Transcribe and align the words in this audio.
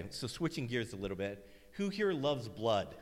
Okay, 0.00 0.08
so 0.10 0.26
switching 0.26 0.66
gears 0.66 0.92
a 0.92 0.96
little 0.96 1.16
bit. 1.16 1.46
Who 1.72 1.90
here 1.90 2.12
loves 2.12 2.48
blood? 2.48 2.94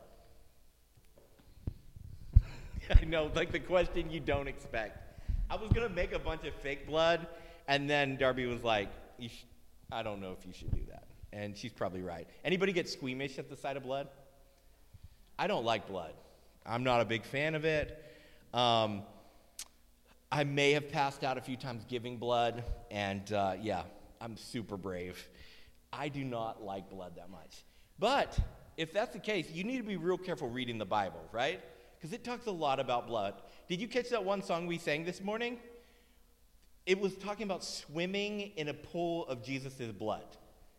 I 2.90 3.04
know, 3.04 3.30
like 3.34 3.52
the 3.52 3.60
question 3.60 4.10
you 4.10 4.20
don't 4.20 4.48
expect. 4.48 5.22
I 5.50 5.56
was 5.56 5.70
gonna 5.72 5.88
make 5.88 6.12
a 6.12 6.18
bunch 6.18 6.44
of 6.44 6.54
fake 6.54 6.86
blood, 6.86 7.26
and 7.68 7.88
then 7.88 8.16
Darby 8.16 8.46
was 8.46 8.64
like, 8.64 8.88
sh- 9.20 9.44
"I 9.92 10.02
don't 10.02 10.20
know 10.20 10.34
if 10.38 10.44
you 10.44 10.52
should 10.52 10.72
do 10.72 10.84
that," 10.88 11.04
and 11.32 11.56
she's 11.56 11.72
probably 11.72 12.02
right. 12.02 12.26
Anybody 12.44 12.72
get 12.72 12.88
squeamish 12.88 13.38
at 13.38 13.48
the 13.48 13.56
sight 13.56 13.76
of 13.76 13.84
blood? 13.84 14.08
I 15.38 15.46
don't 15.46 15.64
like 15.64 15.86
blood. 15.86 16.14
I'm 16.66 16.82
not 16.82 17.00
a 17.00 17.04
big 17.04 17.24
fan 17.24 17.54
of 17.54 17.64
it. 17.64 18.04
Um, 18.52 19.02
I 20.32 20.44
may 20.44 20.72
have 20.72 20.90
passed 20.90 21.22
out 21.22 21.38
a 21.38 21.40
few 21.40 21.56
times 21.56 21.84
giving 21.88 22.16
blood, 22.16 22.64
and 22.90 23.32
uh, 23.32 23.54
yeah, 23.60 23.84
I'm 24.20 24.36
super 24.36 24.76
brave. 24.76 25.28
I 25.92 26.08
do 26.08 26.24
not 26.24 26.62
like 26.62 26.90
blood 26.90 27.16
that 27.16 27.30
much. 27.30 27.64
But 27.98 28.38
if 28.76 28.92
that's 28.92 29.12
the 29.12 29.18
case, 29.18 29.50
you 29.50 29.64
need 29.64 29.78
to 29.78 29.82
be 29.82 29.96
real 29.96 30.18
careful 30.18 30.48
reading 30.48 30.78
the 30.78 30.86
Bible, 30.86 31.22
right? 31.32 31.60
Because 31.96 32.12
it 32.12 32.22
talks 32.22 32.46
a 32.46 32.52
lot 32.52 32.78
about 32.78 33.06
blood. 33.06 33.34
Did 33.68 33.80
you 33.80 33.88
catch 33.88 34.10
that 34.10 34.24
one 34.24 34.42
song 34.42 34.66
we 34.66 34.78
sang 34.78 35.04
this 35.04 35.20
morning? 35.20 35.58
It 36.86 37.00
was 37.00 37.16
talking 37.16 37.44
about 37.44 37.64
swimming 37.64 38.52
in 38.56 38.68
a 38.68 38.74
pool 38.74 39.26
of 39.26 39.42
Jesus' 39.42 39.74
blood. 39.74 40.24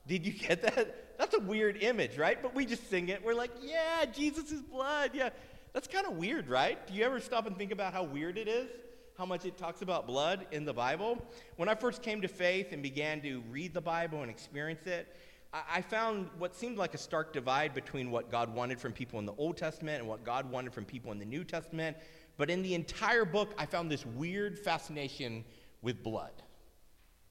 Did 0.07 0.25
you 0.25 0.33
get 0.33 0.61
that? 0.61 1.17
That's 1.17 1.35
a 1.35 1.39
weird 1.39 1.83
image, 1.83 2.17
right? 2.17 2.41
But 2.41 2.55
we 2.55 2.65
just 2.65 2.89
sing 2.89 3.09
it. 3.09 3.23
We're 3.23 3.33
like, 3.35 3.51
yeah, 3.61 4.05
Jesus' 4.05 4.61
blood. 4.61 5.11
Yeah. 5.13 5.29
That's 5.73 5.87
kind 5.87 6.07
of 6.07 6.13
weird, 6.13 6.47
right? 6.47 6.85
Do 6.87 6.93
you 6.93 7.03
ever 7.03 7.19
stop 7.19 7.45
and 7.45 7.55
think 7.55 7.71
about 7.71 7.93
how 7.93 8.03
weird 8.03 8.37
it 8.37 8.47
is? 8.47 8.69
How 9.19 9.25
much 9.25 9.43
it 9.43 9.57
talks 9.57 9.81
about 9.81 10.07
blood 10.07 10.47
in 10.51 10.63
the 10.63 10.71
Bible? 10.71 11.21
When 11.57 11.67
I 11.67 11.75
first 11.75 12.01
came 12.01 12.21
to 12.21 12.29
faith 12.29 12.71
and 12.71 12.81
began 12.81 13.19
to 13.23 13.43
read 13.51 13.73
the 13.73 13.81
Bible 13.81 14.21
and 14.21 14.31
experience 14.31 14.87
it, 14.87 15.13
I 15.51 15.81
found 15.81 16.29
what 16.37 16.55
seemed 16.55 16.77
like 16.77 16.93
a 16.93 16.97
stark 16.97 17.33
divide 17.33 17.73
between 17.73 18.11
what 18.11 18.31
God 18.31 18.55
wanted 18.55 18.79
from 18.79 18.93
people 18.93 19.19
in 19.19 19.25
the 19.25 19.33
Old 19.33 19.57
Testament 19.57 19.99
and 19.99 20.07
what 20.07 20.23
God 20.23 20.49
wanted 20.49 20.73
from 20.73 20.85
people 20.85 21.11
in 21.11 21.19
the 21.19 21.25
New 21.25 21.43
Testament. 21.43 21.97
But 22.37 22.49
in 22.49 22.61
the 22.61 22.73
entire 22.73 23.25
book, 23.25 23.53
I 23.57 23.65
found 23.65 23.91
this 23.91 24.05
weird 24.05 24.57
fascination 24.57 25.43
with 25.81 26.01
blood. 26.01 26.41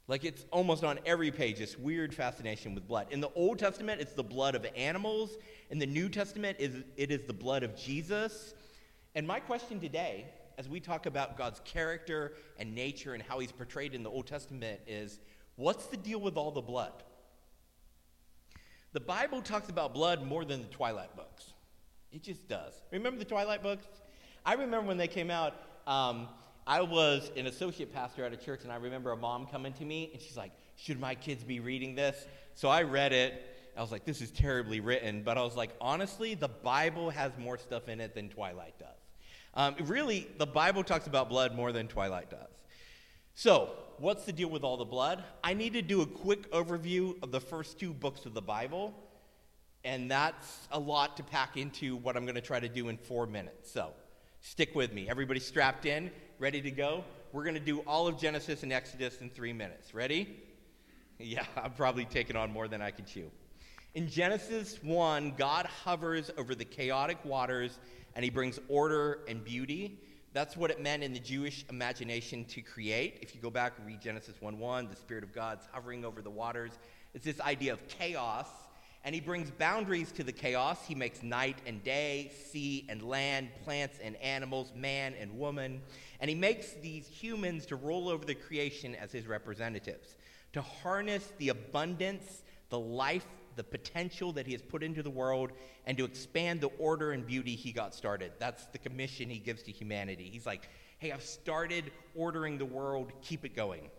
Like 0.08 0.24
it's 0.26 0.44
almost 0.50 0.84
on 0.84 0.98
every 1.06 1.30
page, 1.30 1.56
this 1.56 1.78
weird 1.78 2.12
fascination 2.12 2.74
with 2.74 2.86
blood. 2.86 3.06
In 3.08 3.22
the 3.22 3.30
Old 3.34 3.58
Testament, 3.58 4.02
it's 4.02 4.12
the 4.12 4.22
blood 4.22 4.54
of 4.54 4.66
animals. 4.76 5.38
In 5.70 5.78
the 5.78 5.86
New 5.86 6.10
Testament, 6.10 6.58
is 6.60 6.84
it 6.98 7.10
is 7.10 7.22
the 7.22 7.32
blood 7.32 7.62
of 7.62 7.74
Jesus. 7.74 8.52
And 9.14 9.26
my 9.26 9.40
question 9.40 9.80
today, 9.80 10.26
as 10.58 10.68
we 10.68 10.80
talk 10.80 11.06
about 11.06 11.38
God's 11.38 11.60
character 11.64 12.32
and 12.58 12.74
nature 12.74 13.14
and 13.14 13.22
how 13.22 13.38
he's 13.38 13.52
portrayed 13.52 13.94
in 13.94 14.02
the 14.02 14.10
Old 14.10 14.26
Testament, 14.26 14.80
is 14.88 15.20
what's 15.54 15.86
the 15.86 15.96
deal 15.96 16.20
with 16.20 16.36
all 16.36 16.50
the 16.50 16.60
blood? 16.60 16.92
The 18.92 19.00
Bible 19.00 19.40
talks 19.40 19.68
about 19.68 19.94
blood 19.94 20.26
more 20.26 20.44
than 20.44 20.60
the 20.60 20.66
Twilight 20.66 21.14
books. 21.14 21.52
It 22.10 22.24
just 22.24 22.48
does. 22.48 22.74
Remember 22.90 23.18
the 23.18 23.24
Twilight 23.24 23.62
books? 23.62 23.86
I 24.44 24.54
remember 24.54 24.88
when 24.88 24.96
they 24.96 25.06
came 25.06 25.30
out. 25.30 25.54
Um, 25.86 26.26
I 26.66 26.82
was 26.82 27.30
an 27.36 27.46
associate 27.46 27.94
pastor 27.94 28.24
at 28.24 28.32
a 28.32 28.36
church, 28.36 28.64
and 28.64 28.72
I 28.72 28.76
remember 28.76 29.12
a 29.12 29.16
mom 29.16 29.46
coming 29.46 29.72
to 29.74 29.84
me, 29.84 30.10
and 30.12 30.20
she's 30.20 30.36
like, 30.36 30.52
Should 30.76 30.98
my 30.98 31.14
kids 31.14 31.44
be 31.44 31.60
reading 31.60 31.94
this? 31.94 32.26
So 32.54 32.68
I 32.68 32.82
read 32.82 33.12
it. 33.12 33.56
I 33.76 33.80
was 33.80 33.92
like, 33.92 34.04
This 34.04 34.20
is 34.20 34.32
terribly 34.32 34.80
written. 34.80 35.22
But 35.22 35.38
I 35.38 35.42
was 35.42 35.54
like, 35.54 35.70
Honestly, 35.80 36.34
the 36.34 36.48
Bible 36.48 37.10
has 37.10 37.30
more 37.38 37.58
stuff 37.58 37.88
in 37.88 38.00
it 38.00 38.14
than 38.14 38.28
Twilight 38.28 38.76
does. 38.80 38.97
Um, 39.58 39.74
really, 39.86 40.28
the 40.38 40.46
Bible 40.46 40.84
talks 40.84 41.08
about 41.08 41.28
blood 41.28 41.52
more 41.52 41.72
than 41.72 41.88
Twilight 41.88 42.30
does. 42.30 42.62
So, 43.34 43.70
what's 43.98 44.24
the 44.24 44.32
deal 44.32 44.48
with 44.48 44.62
all 44.62 44.76
the 44.76 44.84
blood? 44.84 45.24
I 45.42 45.52
need 45.52 45.72
to 45.72 45.82
do 45.82 46.00
a 46.00 46.06
quick 46.06 46.48
overview 46.52 47.20
of 47.24 47.32
the 47.32 47.40
first 47.40 47.76
two 47.76 47.92
books 47.92 48.24
of 48.24 48.34
the 48.34 48.40
Bible, 48.40 48.94
and 49.82 50.08
that's 50.08 50.68
a 50.70 50.78
lot 50.78 51.16
to 51.16 51.24
pack 51.24 51.56
into 51.56 51.96
what 51.96 52.16
I'm 52.16 52.22
going 52.22 52.36
to 52.36 52.40
try 52.40 52.60
to 52.60 52.68
do 52.68 52.88
in 52.88 52.96
four 52.96 53.26
minutes. 53.26 53.72
So, 53.72 53.90
stick 54.42 54.76
with 54.76 54.92
me. 54.92 55.08
Everybody 55.10 55.40
strapped 55.40 55.86
in? 55.86 56.12
Ready 56.38 56.62
to 56.62 56.70
go? 56.70 57.02
We're 57.32 57.42
going 57.42 57.54
to 57.54 57.60
do 57.60 57.80
all 57.80 58.06
of 58.06 58.16
Genesis 58.16 58.62
and 58.62 58.72
Exodus 58.72 59.20
in 59.20 59.28
three 59.28 59.52
minutes. 59.52 59.92
Ready? 59.92 60.28
Yeah, 61.20 61.44
I'm 61.56 61.72
probably 61.72 62.04
taking 62.04 62.36
on 62.36 62.52
more 62.52 62.68
than 62.68 62.80
I 62.80 62.92
can 62.92 63.04
chew. 63.04 63.28
In 63.94 64.08
Genesis 64.08 64.78
1, 64.82 65.34
God 65.36 65.66
hovers 65.66 66.30
over 66.36 66.54
the 66.54 66.64
chaotic 66.64 67.18
waters 67.24 67.78
and 68.14 68.24
he 68.24 68.30
brings 68.30 68.60
order 68.68 69.20
and 69.26 69.42
beauty. 69.42 69.98
That's 70.34 70.56
what 70.56 70.70
it 70.70 70.80
meant 70.80 71.02
in 71.02 71.12
the 71.12 71.18
Jewish 71.18 71.64
imagination 71.70 72.44
to 72.46 72.60
create. 72.60 73.18
If 73.22 73.34
you 73.34 73.40
go 73.40 73.50
back 73.50 73.74
and 73.78 73.86
read 73.86 74.00
Genesis 74.00 74.36
1 74.40 74.58
1, 74.58 74.88
the 74.88 74.96
Spirit 74.96 75.24
of 75.24 75.32
God's 75.32 75.66
hovering 75.72 76.04
over 76.04 76.20
the 76.20 76.30
waters. 76.30 76.72
It's 77.14 77.24
this 77.24 77.40
idea 77.40 77.72
of 77.72 77.88
chaos 77.88 78.46
and 79.04 79.14
he 79.14 79.20
brings 79.20 79.50
boundaries 79.50 80.12
to 80.12 80.24
the 80.24 80.32
chaos. 80.32 80.84
He 80.86 80.94
makes 80.94 81.22
night 81.22 81.56
and 81.66 81.82
day, 81.82 82.32
sea 82.50 82.84
and 82.88 83.02
land, 83.02 83.48
plants 83.64 83.98
and 84.02 84.16
animals, 84.16 84.72
man 84.74 85.14
and 85.18 85.38
woman. 85.38 85.80
And 86.20 86.28
he 86.28 86.34
makes 86.34 86.72
these 86.74 87.06
humans 87.06 87.64
to 87.66 87.76
rule 87.76 88.08
over 88.08 88.24
the 88.24 88.34
creation 88.34 88.94
as 88.96 89.12
his 89.12 89.26
representatives, 89.26 90.16
to 90.52 90.60
harness 90.60 91.32
the 91.38 91.48
abundance, 91.50 92.42
the 92.70 92.78
life, 92.78 93.26
the 93.58 93.64
potential 93.64 94.32
that 94.32 94.46
he 94.46 94.52
has 94.52 94.62
put 94.62 94.82
into 94.82 95.02
the 95.02 95.10
world, 95.10 95.50
and 95.84 95.98
to 95.98 96.04
expand 96.04 96.62
the 96.62 96.70
order 96.78 97.12
and 97.12 97.26
beauty 97.26 97.54
he 97.56 97.72
got 97.72 97.94
started. 97.94 98.32
That's 98.38 98.64
the 98.66 98.78
commission 98.78 99.28
he 99.28 99.38
gives 99.38 99.62
to 99.64 99.72
humanity. 99.72 100.30
He's 100.32 100.46
like, 100.46 100.70
hey, 100.98 101.12
I've 101.12 101.22
started 101.22 101.90
ordering 102.14 102.56
the 102.56 102.64
world, 102.64 103.12
keep 103.20 103.44
it 103.44 103.54
going. 103.54 103.90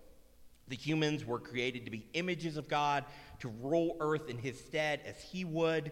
The 0.69 0.75
humans 0.75 1.25
were 1.25 1.39
created 1.39 1.85
to 1.85 1.91
be 1.91 2.07
images 2.13 2.55
of 2.55 2.67
God, 2.69 3.03
to 3.39 3.49
rule 3.61 3.97
earth 3.99 4.29
in 4.29 4.37
his 4.37 4.57
stead 4.59 5.01
as 5.05 5.21
he 5.21 5.43
would. 5.43 5.91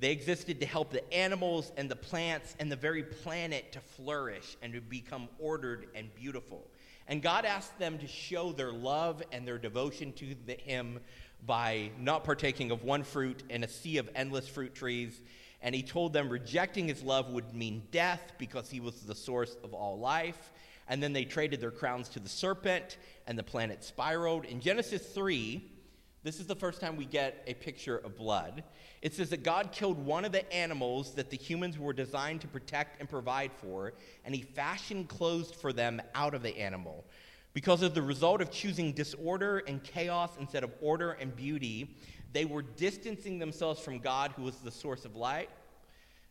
They 0.00 0.10
existed 0.10 0.60
to 0.60 0.66
help 0.66 0.90
the 0.90 1.14
animals 1.14 1.70
and 1.76 1.88
the 1.88 1.96
plants 1.96 2.56
and 2.58 2.70
the 2.72 2.76
very 2.76 3.04
planet 3.04 3.72
to 3.72 3.80
flourish 3.80 4.56
and 4.60 4.72
to 4.72 4.80
become 4.80 5.28
ordered 5.38 5.86
and 5.94 6.12
beautiful. 6.14 6.66
And 7.06 7.22
God 7.22 7.44
asked 7.44 7.78
them 7.78 7.98
to 7.98 8.06
show 8.06 8.52
their 8.52 8.72
love 8.72 9.22
and 9.30 9.46
their 9.46 9.58
devotion 9.58 10.12
to 10.14 10.34
the, 10.46 10.54
him 10.54 11.00
by 11.46 11.90
not 11.98 12.24
partaking 12.24 12.70
of 12.70 12.84
one 12.84 13.02
fruit 13.02 13.42
in 13.50 13.64
a 13.64 13.68
sea 13.68 13.98
of 13.98 14.08
endless 14.14 14.48
fruit 14.48 14.74
trees. 14.74 15.20
And 15.62 15.74
he 15.74 15.82
told 15.82 16.12
them 16.12 16.28
rejecting 16.28 16.88
his 16.88 17.02
love 17.02 17.30
would 17.30 17.54
mean 17.54 17.82
death 17.90 18.32
because 18.38 18.70
he 18.70 18.80
was 18.80 19.00
the 19.02 19.14
source 19.14 19.56
of 19.64 19.72
all 19.72 19.98
life 19.98 20.52
and 20.88 21.02
then 21.02 21.12
they 21.12 21.24
traded 21.24 21.60
their 21.60 21.70
crowns 21.70 22.08
to 22.10 22.20
the 22.20 22.28
serpent, 22.28 22.98
and 23.26 23.38
the 23.38 23.42
planet 23.42 23.82
spiraled. 23.82 24.44
In 24.44 24.60
Genesis 24.60 25.02
3, 25.02 25.62
this 26.22 26.40
is 26.40 26.46
the 26.46 26.54
first 26.54 26.80
time 26.80 26.96
we 26.96 27.04
get 27.04 27.42
a 27.46 27.54
picture 27.54 27.98
of 27.98 28.16
blood. 28.16 28.64
It 29.02 29.14
says 29.14 29.30
that 29.30 29.42
God 29.42 29.72
killed 29.72 29.98
one 29.98 30.24
of 30.24 30.32
the 30.32 30.50
animals 30.52 31.14
that 31.14 31.30
the 31.30 31.36
humans 31.36 31.78
were 31.78 31.92
designed 31.92 32.40
to 32.42 32.48
protect 32.48 33.00
and 33.00 33.08
provide 33.08 33.50
for, 33.60 33.94
and 34.24 34.34
he 34.34 34.42
fashioned 34.42 35.08
clothes 35.08 35.50
for 35.50 35.72
them 35.72 36.00
out 36.14 36.34
of 36.34 36.42
the 36.42 36.56
animal. 36.58 37.04
Because 37.54 37.82
of 37.82 37.94
the 37.94 38.02
result 38.02 38.42
of 38.42 38.50
choosing 38.50 38.92
disorder 38.92 39.62
and 39.66 39.82
chaos 39.82 40.32
instead 40.38 40.64
of 40.64 40.72
order 40.80 41.12
and 41.12 41.34
beauty, 41.34 41.96
they 42.32 42.44
were 42.44 42.62
distancing 42.62 43.38
themselves 43.38 43.80
from 43.80 44.00
God, 44.00 44.32
who 44.36 44.42
was 44.42 44.56
the 44.56 44.72
source 44.72 45.04
of 45.04 45.14
light, 45.14 45.48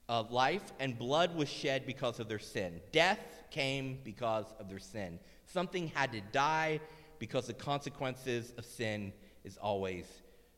of 0.10 0.32
life, 0.32 0.74
and 0.82 1.00
blood 1.00 1.34
was 1.34 1.48
shed 1.48 1.86
because 1.86 2.20
of 2.20 2.28
their 2.28 2.40
sin. 2.40 2.82
Death 2.92 3.20
came 3.52 4.00
because 4.04 4.46
of 4.60 4.68
their 4.68 4.80
sin. 4.80 5.18
Something 5.46 5.88
had 5.88 6.12
to 6.12 6.20
die 6.34 6.82
because 7.20 7.48
the 7.48 7.54
consequences 7.54 8.54
of 8.58 8.66
sin 8.66 9.14
is 9.46 9.56
always 9.56 10.06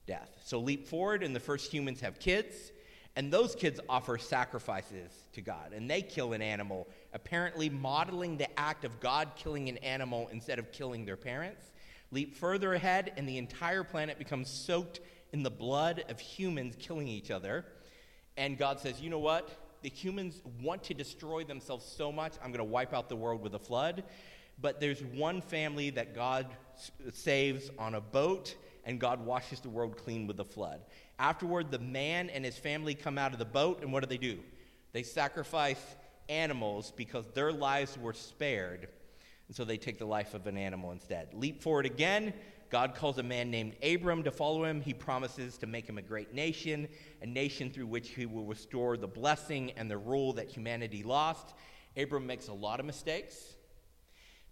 death. 0.08 0.30
So 0.44 0.60
leap 0.60 0.88
forward, 0.88 1.22
and 1.22 1.36
the 1.36 1.40
first 1.40 1.72
humans 1.72 2.02
have 2.02 2.20
kids, 2.20 2.72
and 3.16 3.32
those 3.32 3.54
kids 3.54 3.80
offer 3.88 4.18
sacrifices 4.18 5.12
to 5.34 5.42
God, 5.42 5.74
and 5.74 5.90
they 5.90 6.02
kill 6.02 6.34
an 6.34 6.42
animal, 6.42 6.88
apparently 7.16 7.70
modeling 7.70 8.38
the 8.38 8.60
act 8.60 8.86
of 8.86 9.00
God 9.00 9.30
killing 9.36 9.68
an 9.70 9.78
animal 9.80 10.30
instead 10.32 10.60
of 10.60 10.72
killing 10.72 11.06
their 11.06 11.18
parents. 11.18 11.72
Leap 12.12 12.36
further 12.36 12.76
ahead, 12.76 13.12
and 13.18 13.28
the 13.28 13.40
entire 13.40 13.84
planet 13.84 14.20
becomes 14.20 14.50
soaked 14.50 15.00
in 15.34 15.42
the 15.42 15.50
blood 15.50 16.06
of 16.10 16.20
humans 16.20 16.76
killing 16.78 17.08
each 17.08 17.32
other. 17.32 17.66
And 18.38 18.58
God 18.58 18.80
says, 18.80 19.02
You 19.02 19.10
know 19.10 19.18
what? 19.18 19.50
the 19.86 19.92
humans 19.92 20.42
want 20.64 20.82
to 20.82 20.96
destroy 20.96 21.44
themselves 21.44 21.86
so 21.86 22.12
much, 22.12 22.34
I'm 22.42 22.50
going 22.50 22.58
to 22.58 22.64
wipe 22.64 22.92
out 22.92 23.08
the 23.08 23.16
world 23.16 23.44
with 23.44 23.54
a 23.54 23.60
flood. 23.60 24.04
But 24.60 24.80
there's 24.80 25.04
one 25.04 25.42
family 25.42 25.92
that 25.92 26.16
God 26.16 26.48
saves 27.14 27.70
on 27.78 27.94
a 27.94 28.02
boat, 28.02 28.56
and 28.84 29.00
God 29.00 29.24
washes 29.24 29.60
the 29.60 29.70
world 29.70 29.96
clean 29.96 30.26
with 30.26 30.38
the 30.38 30.44
flood. 30.44 30.82
Afterward, 31.20 31.70
the 31.70 31.78
man 31.78 32.32
and 32.32 32.44
his 32.44 32.58
family 32.58 32.96
come 32.96 33.20
out 33.20 33.34
of 33.34 33.38
the 33.38 33.46
boat, 33.46 33.84
and 33.84 33.94
what 33.94 34.02
do 34.02 34.10
they 34.10 34.18
do? 34.18 34.40
They 34.92 35.04
sacrifice 35.04 35.96
animals 36.30 36.92
because 36.96 37.26
their 37.34 37.52
lives 37.52 37.98
were 37.98 38.14
spared. 38.14 38.88
And 39.48 39.56
so 39.56 39.64
they 39.64 39.78
take 39.78 40.00
the 40.00 40.06
life 40.06 40.34
of 40.34 40.48
an 40.48 40.58
animal 40.58 40.92
instead. 40.92 41.34
Leap 41.34 41.62
forward 41.62 41.86
again. 41.86 42.34
God 42.72 42.96
calls 42.96 43.20
a 43.20 43.24
man 43.24 43.52
named 43.52 43.76
Abram 43.84 44.24
to 44.24 44.32
follow 44.32 44.66
him. 44.66 44.82
He 44.82 44.94
promises 44.94 45.58
to 45.60 45.68
make 45.68 45.88
him 45.88 45.98
a 45.98 46.02
great 46.02 46.34
nation, 46.34 46.88
a 47.22 47.26
nation 47.26 47.70
through 47.70 47.88
which 47.88 48.10
he 48.10 48.26
will 48.26 48.46
restore 48.46 48.98
the 48.98 49.08
blessing 49.08 49.72
and 49.78 49.90
the 49.90 49.98
rule 49.98 50.34
that 50.34 50.50
humanity 50.50 51.04
lost. 51.04 51.54
Abram 51.96 52.26
makes 52.26 52.48
a 52.48 52.54
lot 52.54 52.80
of 52.80 52.86
mistakes. 52.86 53.56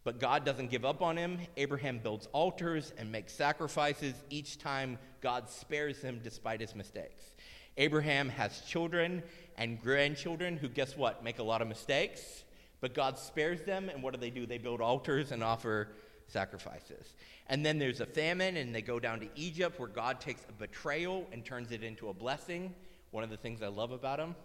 But 0.04 0.20
God 0.20 0.46
doesn't 0.46 0.70
give 0.70 0.86
up 0.86 1.02
on 1.02 1.18
him. 1.18 1.40
Abraham 1.58 1.98
builds 1.98 2.28
altars 2.34 2.94
and 2.98 3.12
makes 3.12 3.34
sacrifices 3.34 4.16
each 4.30 4.60
time 4.60 5.00
God 5.22 5.50
spares 5.50 6.02
him 6.02 6.20
despite 6.24 6.60
his 6.60 6.75
mistakes. 6.75 7.31
Abraham 7.78 8.30
has 8.30 8.62
children 8.62 9.24
and 9.58 9.82
grandchildren 9.82 10.58
who, 10.58 10.68
guess 10.68 10.98
what, 10.98 11.24
make 11.24 11.40
a 11.40 11.44
lot 11.44 11.62
of 11.62 11.68
mistakes, 11.68 12.44
but 12.82 12.94
God 12.94 13.18
spares 13.18 13.62
them, 13.62 13.90
and 13.90 14.04
what 14.04 14.14
do 14.14 14.20
they 14.20 14.30
do? 14.30 14.46
They 14.46 14.58
build 14.58 14.82
altars 14.82 15.32
and 15.32 15.44
offer 15.44 15.90
sacrifices. 16.28 17.14
And 17.48 17.66
then 17.66 17.80
there's 17.80 18.02
a 18.02 18.06
famine, 18.06 18.58
and 18.58 18.74
they 18.74 18.82
go 18.82 19.00
down 19.00 19.20
to 19.22 19.28
Egypt 19.36 19.80
where 19.80 19.88
God 19.88 20.20
takes 20.20 20.42
a 20.50 20.52
betrayal 20.54 21.28
and 21.32 21.46
turns 21.46 21.72
it 21.72 21.84
into 21.84 22.10
a 22.10 22.14
blessing. 22.14 22.74
One 23.12 23.24
of 23.24 23.30
the 23.30 23.38
things 23.38 23.62
I 23.62 23.68
love 23.68 23.92
about 23.92 24.20
him. 24.20 24.36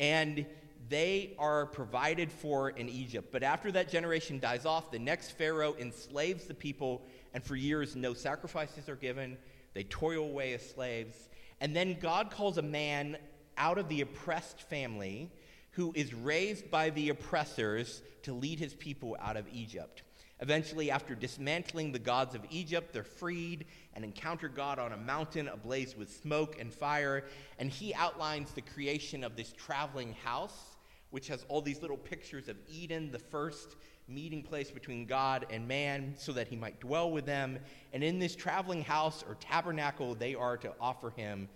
And 0.00 0.46
they 0.88 1.34
are 1.38 1.66
provided 1.66 2.30
for 2.30 2.70
in 2.70 2.88
Egypt. 2.88 3.30
But 3.32 3.42
after 3.42 3.72
that 3.72 3.90
generation 3.90 4.38
dies 4.38 4.64
off, 4.64 4.90
the 4.90 4.98
next 4.98 5.32
Pharaoh 5.32 5.74
enslaves 5.78 6.44
the 6.44 6.54
people, 6.54 7.02
and 7.34 7.42
for 7.42 7.56
years, 7.56 7.96
no 7.96 8.14
sacrifices 8.14 8.88
are 8.88 8.96
given. 8.96 9.36
They 9.74 9.82
toil 9.84 10.24
away 10.24 10.54
as 10.54 10.68
slaves. 10.70 11.28
And 11.60 11.74
then 11.74 11.98
God 12.00 12.30
calls 12.30 12.58
a 12.58 12.62
man 12.62 13.18
out 13.58 13.76
of 13.76 13.88
the 13.88 14.00
oppressed 14.00 14.62
family 14.62 15.30
who 15.72 15.92
is 15.94 16.14
raised 16.14 16.70
by 16.70 16.90
the 16.90 17.10
oppressors 17.10 18.02
to 18.22 18.32
lead 18.32 18.58
his 18.58 18.74
people 18.74 19.16
out 19.20 19.36
of 19.36 19.46
Egypt. 19.52 20.02
Eventually, 20.40 20.90
after 20.90 21.14
dismantling 21.14 21.90
the 21.90 21.98
gods 21.98 22.34
of 22.34 22.42
Egypt, 22.50 22.92
they're 22.92 23.02
freed 23.02 23.66
and 23.94 24.04
encounter 24.04 24.48
God 24.48 24.78
on 24.78 24.92
a 24.92 24.96
mountain 24.96 25.48
ablaze 25.48 25.96
with 25.96 26.10
smoke 26.10 26.56
and 26.60 26.72
fire. 26.72 27.24
And 27.58 27.70
he 27.70 27.92
outlines 27.94 28.52
the 28.52 28.60
creation 28.60 29.24
of 29.24 29.34
this 29.34 29.52
traveling 29.52 30.14
house, 30.24 30.76
which 31.10 31.26
has 31.28 31.44
all 31.48 31.60
these 31.60 31.82
little 31.82 31.96
pictures 31.96 32.48
of 32.48 32.56
Eden, 32.68 33.10
the 33.10 33.18
first 33.18 33.74
meeting 34.06 34.42
place 34.42 34.70
between 34.70 35.06
God 35.06 35.44
and 35.50 35.66
man, 35.66 36.14
so 36.16 36.32
that 36.32 36.48
he 36.48 36.56
might 36.56 36.80
dwell 36.80 37.10
with 37.10 37.26
them. 37.26 37.58
And 37.92 38.04
in 38.04 38.20
this 38.20 38.36
traveling 38.36 38.82
house 38.82 39.24
or 39.26 39.34
tabernacle, 39.34 40.14
they 40.14 40.36
are 40.36 40.56
to 40.58 40.72
offer 40.80 41.10
him 41.10 41.48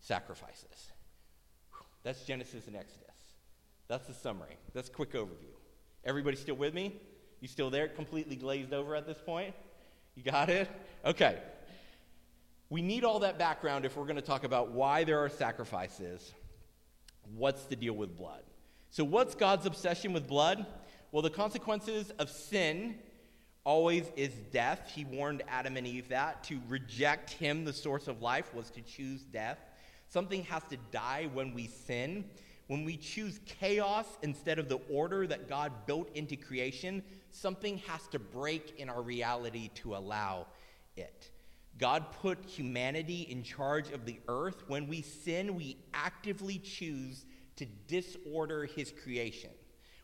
sacrifices. 0.00 0.92
That's 2.04 2.22
Genesis 2.24 2.66
and 2.66 2.76
Exodus. 2.76 3.08
That's 3.88 4.06
the 4.06 4.14
summary. 4.14 4.56
That's 4.74 4.88
a 4.88 4.92
quick 4.92 5.12
overview. 5.12 5.54
Everybody 6.04 6.36
still 6.36 6.54
with 6.54 6.74
me? 6.74 7.00
You 7.40 7.48
still 7.48 7.70
there? 7.70 7.88
Completely 7.88 8.36
glazed 8.36 8.72
over 8.72 8.94
at 8.94 9.06
this 9.06 9.18
point? 9.18 9.54
You 10.14 10.22
got 10.22 10.48
it? 10.50 10.70
Okay. 11.04 11.38
We 12.70 12.82
need 12.82 13.04
all 13.04 13.20
that 13.20 13.38
background 13.38 13.84
if 13.84 13.96
we're 13.96 14.04
going 14.04 14.16
to 14.16 14.22
talk 14.22 14.44
about 14.44 14.70
why 14.70 15.04
there 15.04 15.18
are 15.18 15.28
sacrifices. 15.28 16.32
What's 17.34 17.64
the 17.64 17.76
deal 17.76 17.94
with 17.94 18.16
blood? 18.16 18.42
So, 18.90 19.02
what's 19.02 19.34
God's 19.34 19.66
obsession 19.66 20.12
with 20.12 20.28
blood? 20.28 20.64
Well, 21.10 21.22
the 21.22 21.30
consequences 21.30 22.10
of 22.18 22.30
sin 22.30 22.96
always 23.64 24.04
is 24.16 24.32
death. 24.52 24.92
He 24.94 25.04
warned 25.04 25.42
Adam 25.48 25.76
and 25.76 25.86
Eve 25.86 26.08
that. 26.10 26.44
To 26.44 26.60
reject 26.68 27.30
Him, 27.30 27.64
the 27.64 27.72
source 27.72 28.08
of 28.08 28.22
life, 28.22 28.54
was 28.54 28.70
to 28.70 28.82
choose 28.82 29.22
death. 29.22 29.58
Something 30.08 30.44
has 30.44 30.62
to 30.70 30.76
die 30.90 31.28
when 31.32 31.54
we 31.54 31.66
sin. 31.66 32.24
When 32.66 32.84
we 32.84 32.96
choose 32.96 33.40
chaos 33.44 34.06
instead 34.22 34.58
of 34.58 34.68
the 34.68 34.78
order 34.90 35.26
that 35.26 35.48
God 35.48 35.72
built 35.86 36.08
into 36.14 36.34
creation, 36.36 37.02
something 37.30 37.78
has 37.78 38.06
to 38.08 38.18
break 38.18 38.78
in 38.78 38.88
our 38.88 39.02
reality 39.02 39.68
to 39.74 39.94
allow 39.96 40.46
it. 40.96 41.30
God 41.78 42.12
put 42.22 42.44
humanity 42.46 43.22
in 43.22 43.42
charge 43.42 43.90
of 43.90 44.06
the 44.06 44.18
earth. 44.28 44.64
When 44.68 44.86
we 44.86 45.02
sin, 45.02 45.56
we 45.56 45.76
actively 45.92 46.58
choose 46.58 47.26
to 47.56 47.66
disorder 47.86 48.64
his 48.64 48.92
creation. 49.02 49.50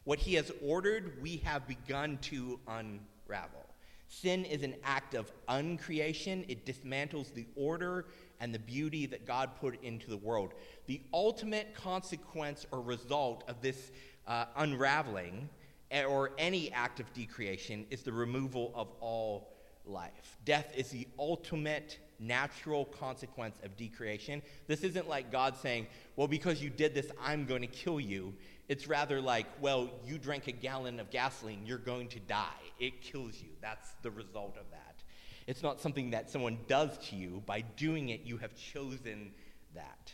What 0.05 0.19
he 0.19 0.35
has 0.35 0.51
ordered, 0.63 1.23
we 1.23 1.39
have 1.39 1.67
begun 1.69 2.19
to 2.23 2.59
unravel. 2.67 3.70
Sin 4.13 4.45
is 4.45 4.65
an 4.65 4.75
act 4.83 5.15
of 5.15 5.31
uncreation, 5.49 6.45
it 6.49 6.67
dismantles 6.67 7.33
the 7.33 7.47
order 7.55 8.07
and 8.41 8.53
the 8.53 8.59
beauty 8.59 9.07
that 9.07 9.25
God 9.25 9.51
put 9.61 9.81
into 9.85 10.11
the 10.11 10.17
world. 10.17 10.55
The 10.87 11.01
ultimate 11.15 11.77
consequence 11.77 12.67
or 12.73 12.81
result 12.81 13.45
of 13.47 13.63
this 13.63 13.93
uh, 14.27 14.47
unraveling 14.57 15.49
or 16.09 16.33
any 16.39 16.73
act 16.73 16.99
of 16.99 17.13
decreation 17.15 17.87
is 17.89 18.03
the 18.03 18.13
removal 18.13 18.73
of 18.75 18.89
all 19.01 19.55
life. 19.87 20.39
Death 20.45 20.73
is 20.77 20.89
the 20.89 21.07
ultimate 21.17 22.01
natural 22.21 22.85
consequence 22.85 23.59
of 23.65 23.77
decreation. 23.77 24.43
This 24.67 24.85
isn't 24.85 25.09
like 25.09 25.33
God 25.33 25.57
saying, 25.57 25.87
well, 26.17 26.29
because 26.29 26.63
you 26.63 26.71
did 26.71 26.95
this, 26.95 27.11
I'm 27.21 27.47
going 27.47 27.63
to 27.63 27.67
kill 27.67 27.99
you. 27.99 28.35
It's 28.69 28.87
rather 28.87 29.21
like, 29.21 29.47
well, 29.61 29.91
you 30.07 30.19
drank 30.19 30.47
a 30.47 30.53
gallon 30.53 31.01
of 31.01 31.11
gasoline, 31.11 31.63
you're 31.65 31.79
going 31.79 32.09
to 32.09 32.21
die. 32.21 32.45
It 32.79 33.01
kills 33.01 33.41
you. 33.43 33.49
That's 33.61 33.91
the 34.03 34.11
result 34.11 34.57
of 34.57 34.71
that. 34.71 35.03
It's 35.47 35.63
not 35.63 35.81
something 35.81 36.11
that 36.11 36.31
someone 36.31 36.59
does 36.69 36.97
to 37.09 37.17
you. 37.17 37.43
By 37.47 37.63
doing 37.63 38.11
it, 38.11 38.21
you 38.25 38.37
have 38.37 38.55
chosen 38.55 39.33
that. 39.75 40.13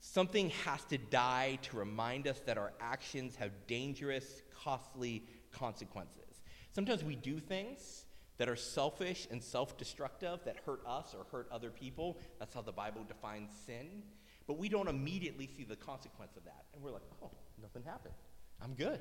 Something 0.00 0.50
has 0.64 0.84
to 0.84 0.98
die 0.98 1.58
to 1.62 1.76
remind 1.76 2.28
us 2.28 2.40
that 2.46 2.58
our 2.58 2.72
actions 2.80 3.36
have 3.36 3.50
dangerous 3.66 4.42
costly 4.62 5.24
consequences. 5.52 6.42
Sometimes 6.74 7.02
we 7.02 7.16
do 7.16 7.38
things 7.40 8.05
that 8.38 8.48
are 8.48 8.56
selfish 8.56 9.26
and 9.30 9.42
self 9.42 9.76
destructive, 9.76 10.40
that 10.44 10.56
hurt 10.64 10.80
us 10.86 11.14
or 11.16 11.24
hurt 11.30 11.48
other 11.50 11.70
people. 11.70 12.18
That's 12.38 12.54
how 12.54 12.62
the 12.62 12.72
Bible 12.72 13.04
defines 13.06 13.50
sin. 13.66 14.02
But 14.46 14.58
we 14.58 14.68
don't 14.68 14.88
immediately 14.88 15.48
see 15.56 15.64
the 15.64 15.76
consequence 15.76 16.36
of 16.36 16.44
that. 16.44 16.64
And 16.74 16.82
we're 16.82 16.92
like, 16.92 17.02
oh, 17.22 17.30
nothing 17.60 17.82
happened. 17.82 18.14
I'm 18.62 18.74
good. 18.74 19.00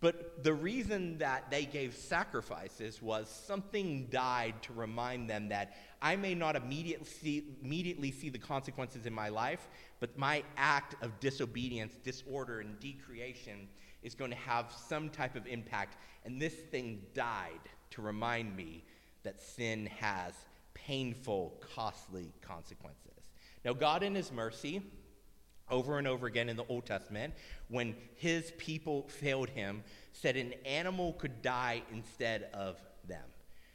But 0.00 0.44
the 0.44 0.54
reason 0.54 1.18
that 1.18 1.50
they 1.50 1.64
gave 1.64 1.94
sacrifices 1.94 3.02
was 3.02 3.28
something 3.28 4.06
died 4.10 4.54
to 4.62 4.72
remind 4.72 5.28
them 5.28 5.48
that 5.48 5.76
I 6.00 6.14
may 6.14 6.36
not 6.36 6.54
immediately 6.54 7.06
see, 7.06 7.56
immediately 7.64 8.12
see 8.12 8.28
the 8.28 8.38
consequences 8.38 9.06
in 9.06 9.12
my 9.12 9.28
life, 9.28 9.68
but 9.98 10.16
my 10.16 10.44
act 10.56 10.94
of 11.02 11.18
disobedience, 11.18 11.94
disorder, 12.04 12.60
and 12.60 12.78
decreation 12.78 13.68
is 14.04 14.14
going 14.14 14.30
to 14.30 14.36
have 14.36 14.72
some 14.72 15.08
type 15.08 15.34
of 15.34 15.48
impact. 15.48 15.96
And 16.24 16.40
this 16.40 16.54
thing 16.54 17.02
died 17.12 17.68
to 17.90 18.02
remind 18.02 18.56
me 18.56 18.84
that 19.22 19.40
sin 19.40 19.86
has 19.98 20.32
painful, 20.74 21.60
costly 21.74 22.32
consequences. 22.40 23.04
Now, 23.64 23.72
God, 23.72 24.02
in 24.02 24.14
His 24.14 24.32
mercy, 24.32 24.82
over 25.70 25.98
and 25.98 26.06
over 26.06 26.26
again 26.26 26.48
in 26.48 26.56
the 26.56 26.64
Old 26.68 26.86
Testament, 26.86 27.34
when 27.68 27.94
His 28.16 28.52
people 28.58 29.08
failed 29.08 29.50
Him, 29.50 29.82
said 30.12 30.36
an 30.36 30.54
animal 30.64 31.12
could 31.14 31.42
die 31.42 31.82
instead 31.92 32.48
of 32.54 32.80
them. 33.06 33.24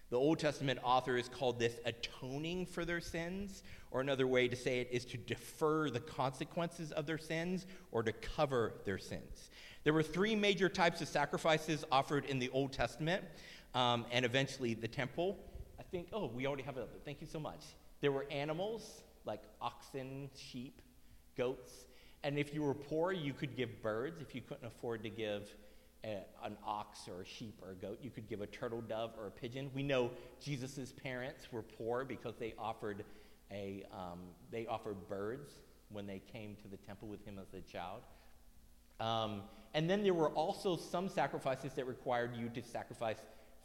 The 0.10 0.18
Old 0.18 0.40
Testament 0.40 0.80
authors 0.84 1.28
called 1.28 1.60
this 1.60 1.80
atoning 1.86 2.68
for 2.68 2.86
their 2.86 3.02
sins, 3.02 3.64
or 3.90 4.00
another 4.00 4.28
way 4.28 4.48
to 4.48 4.56
say 4.56 4.80
it 4.80 4.90
is 4.92 5.06
to 5.06 5.18
defer 5.18 5.90
the 5.90 6.00
consequences 6.00 6.92
of 6.92 7.06
their 7.06 7.18
sins 7.18 7.66
or 7.92 8.04
to 8.04 8.12
cover 8.12 8.74
their 8.86 8.98
sins. 9.00 9.50
There 9.84 9.94
were 9.94 10.04
three 10.04 10.36
major 10.36 10.70
types 10.70 11.02
of 11.02 11.08
sacrifices 11.08 11.84
offered 11.92 12.26
in 12.26 12.40
the 12.40 12.50
Old 12.50 12.74
Testament 12.74 13.24
um, 13.74 14.06
and 14.12 14.26
eventually 14.26 14.74
the 14.74 14.88
temple. 14.88 15.38
I 15.80 15.84
think, 15.84 16.08
oh, 16.14 16.28
we 16.28 16.48
already 16.48 16.64
have 16.64 16.78
it. 16.78 16.90
Thank 17.06 17.22
you 17.22 17.28
so 17.28 17.40
much. 17.40 17.62
There 18.02 18.12
were 18.12 18.26
animals 18.32 19.02
like 19.26 19.42
oxen, 19.62 20.30
sheep, 20.36 20.82
goats. 21.38 21.86
And 22.24 22.38
if 22.38 22.54
you 22.54 22.64
were 22.64 22.74
poor, 22.74 23.12
you 23.12 23.34
could 23.34 23.56
give 23.56 23.82
birds. 23.82 24.22
If 24.22 24.34
you 24.36 24.42
couldn't 24.42 24.66
afford 24.66 25.04
to 25.04 25.10
give 25.10 25.50
a, 26.04 26.24
an 26.44 26.58
ox 26.66 27.08
or 27.08 27.22
a 27.22 27.26
sheep 27.26 27.60
or 27.62 27.72
a 27.72 27.76
goat, 27.76 28.00
you 28.02 28.10
could 28.10 28.30
give 28.30 28.42
a 28.42 28.48
turtle 28.48 28.82
dove 28.82 29.12
or 29.18 29.28
a 29.28 29.32
pigeon. 29.32 29.70
We 29.74 29.84
know 29.84 30.12
Jesus' 30.42 30.92
parents 30.92 31.52
were 31.52 31.62
poor 31.62 32.06
because 32.06 32.36
they 32.38 32.54
offered, 32.58 33.04
a, 33.52 33.84
um, 33.92 34.20
they 34.52 34.68
offered 34.68 35.08
birds 35.10 35.52
when 35.90 36.08
they 36.08 36.22
came 36.32 36.56
to 36.62 36.68
the 36.68 36.78
temple 36.78 37.08
with 37.08 37.24
him 37.26 37.40
as 37.40 37.54
a 37.54 37.62
child. 37.62 38.02
Um, 39.00 39.42
and 39.74 39.90
then 39.90 40.04
there 40.04 40.14
were 40.14 40.30
also 40.30 40.78
some 40.78 41.10
sacrifices 41.10 41.74
that 41.74 41.88
required 41.88 42.36
you 42.36 42.50
to 42.50 42.62
sacrifice 42.62 43.18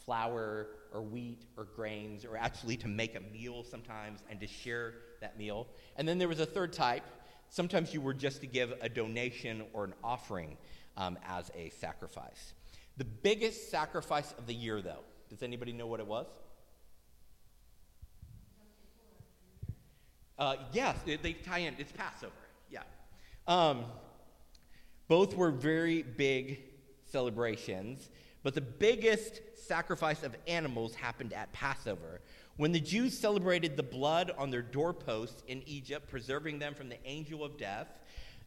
flour 0.09 0.69
or 0.95 1.03
wheat 1.03 1.43
or 1.59 1.65
grains, 1.65 2.25
or 2.25 2.39
actually 2.39 2.79
to 2.79 2.89
make 2.89 3.15
a 3.15 3.21
meal 3.21 3.63
sometimes 3.63 4.21
and 4.31 4.41
to 4.41 4.47
share 4.47 4.95
that 5.21 5.37
meal. 5.37 5.67
And 5.97 6.09
then 6.09 6.17
there 6.17 6.29
was 6.29 6.41
a 6.41 6.47
third 6.47 6.73
type. 6.73 7.03
Sometimes 7.51 7.93
you 7.93 8.01
were 8.01 8.15
just 8.15 8.41
to 8.41 8.47
give 8.47 8.73
a 8.81 8.89
donation 8.89 9.65
or 9.75 9.85
an 9.85 9.93
offering 10.03 10.57
um, 10.97 11.19
as 11.29 11.51
a 11.55 11.69
sacrifice. 11.69 12.55
The 12.97 13.05
biggest 13.05 13.71
sacrifice 13.71 14.35
of 14.39 14.47
the 14.47 14.55
year, 14.55 14.81
though, 14.81 15.05
does 15.29 15.43
anybody 15.43 15.75
know 15.75 15.87
what 15.87 16.01
it 16.01 16.07
was? 16.07 16.27
Uh, 20.39 20.57
yes, 20.73 20.97
they, 21.05 21.17
they 21.17 21.35
tie 21.35 21.59
in. 21.59 21.75
It's 21.79 21.93
Passover. 21.93 22.33
Yeah. 22.71 22.81
Um, 23.47 23.85
both 25.07 25.37
were 25.37 25.51
very 25.51 26.03
big 26.03 26.61
celebrations, 27.05 28.09
but 28.49 28.55
the 28.55 28.63
biggest 28.63 29.43
sacrifice 29.57 30.23
of 30.23 30.35
animals 30.47 30.95
happened 30.95 31.35
at 31.35 31.53
Passover. 31.53 32.23
When 32.57 32.73
the 32.73 32.81
Jews 32.81 33.13
celebrated 33.13 33.77
the 33.77 33.83
blood 33.83 34.33
on 34.39 34.51
their 34.51 34.63
doorposts 34.63 35.43
in 35.49 35.63
Egypt, 35.67 36.09
preserving 36.09 36.59
them 36.59 36.73
from 36.73 36.89
the 36.89 36.97
angel 37.05 37.45
of 37.45 37.59
death, 37.59 37.89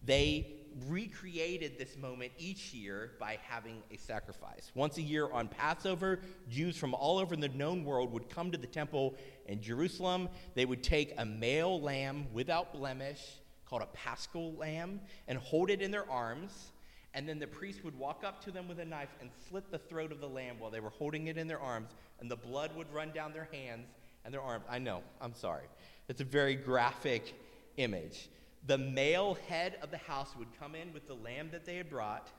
they 0.04 0.56
recreated 0.88 1.78
this 1.78 1.96
moment 1.98 2.32
each 2.40 2.74
year 2.74 3.12
by 3.20 3.38
having 3.48 3.84
a 3.92 3.98
sacrifice. 3.98 4.72
Once 4.74 4.98
a 4.98 5.04
year 5.04 5.32
on 5.32 5.48
Passover, 5.48 6.22
Jews 6.50 6.76
from 6.78 6.96
all 6.96 7.20
over 7.20 7.36
the 7.36 7.50
known 7.50 7.86
world 7.86 8.12
would 8.12 8.28
come 8.28 8.52
to 8.52 8.58
the 8.58 8.66
temple 8.66 9.14
in 9.46 9.62
Jerusalem. 9.62 10.30
They 10.56 10.66
would 10.66 10.82
take 10.82 11.14
a 11.20 11.26
male 11.28 11.80
lamb 11.80 12.26
without 12.34 12.74
blemish, 12.74 13.22
called 13.68 13.84
a 13.84 13.88
paschal 13.94 14.56
lamb, 14.56 15.00
and 15.28 15.38
hold 15.38 15.70
it 15.70 15.80
in 15.80 15.92
their 15.92 16.10
arms. 16.10 16.71
And 17.14 17.28
then 17.28 17.40
the 17.40 17.48
priest 17.48 17.84
would 17.84 17.98
walk 17.98 18.24
up 18.26 18.42
to 18.46 18.52
them 18.52 18.68
with 18.68 18.80
a 18.80 18.86
knife 18.86 19.10
and 19.20 19.30
slit 19.50 19.70
the 19.70 19.78
throat 19.78 20.12
of 20.12 20.22
the 20.22 20.30
lamb 20.30 20.58
while 20.60 20.72
they 20.72 20.80
were 20.80 20.90
holding 20.92 21.28
it 21.28 21.38
in 21.38 21.48
their 21.48 21.60
arms, 21.60 21.90
and 22.20 22.32
the 22.32 22.38
blood 22.38 22.76
would 22.76 22.92
run 22.94 23.12
down 23.12 23.34
their 23.34 23.50
hands 23.52 23.88
and 24.24 24.34
their 24.34 24.42
arms. 24.42 24.66
I 24.70 24.80
know, 24.80 25.02
I'm 25.20 25.34
sorry. 25.34 25.66
It's 26.08 26.22
a 26.22 26.26
very 26.26 26.56
graphic 26.56 27.34
image 27.78 28.30
the 28.68 28.78
male 28.78 29.38
head 29.48 29.78
of 29.82 29.92
the 29.92 29.98
house 29.98 30.36
would 30.38 30.48
come 30.60 30.76
in 30.76 30.94
with 30.94 31.08
the 31.08 31.16
lamb 31.16 31.50
that 31.52 31.66
they 31.66 31.78
had 31.78 31.90
brought, 31.90 32.30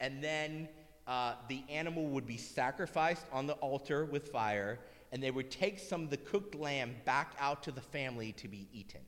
and 0.00 0.22
then 0.22 0.68
uh, 1.06 1.34
the 1.48 1.62
animal 1.68 2.06
would 2.06 2.26
be 2.26 2.36
sacrificed 2.36 3.26
on 3.32 3.46
the 3.46 3.54
altar 3.54 4.04
with 4.04 4.28
fire, 4.28 4.80
and 5.12 5.22
they 5.22 5.30
would 5.30 5.50
take 5.50 5.78
some 5.78 6.02
of 6.02 6.10
the 6.10 6.16
cooked 6.16 6.54
lamb 6.54 6.96
back 7.04 7.34
out 7.38 7.62
to 7.62 7.70
the 7.70 7.80
family 7.80 8.32
to 8.32 8.48
be 8.48 8.68
eaten. 8.72 9.00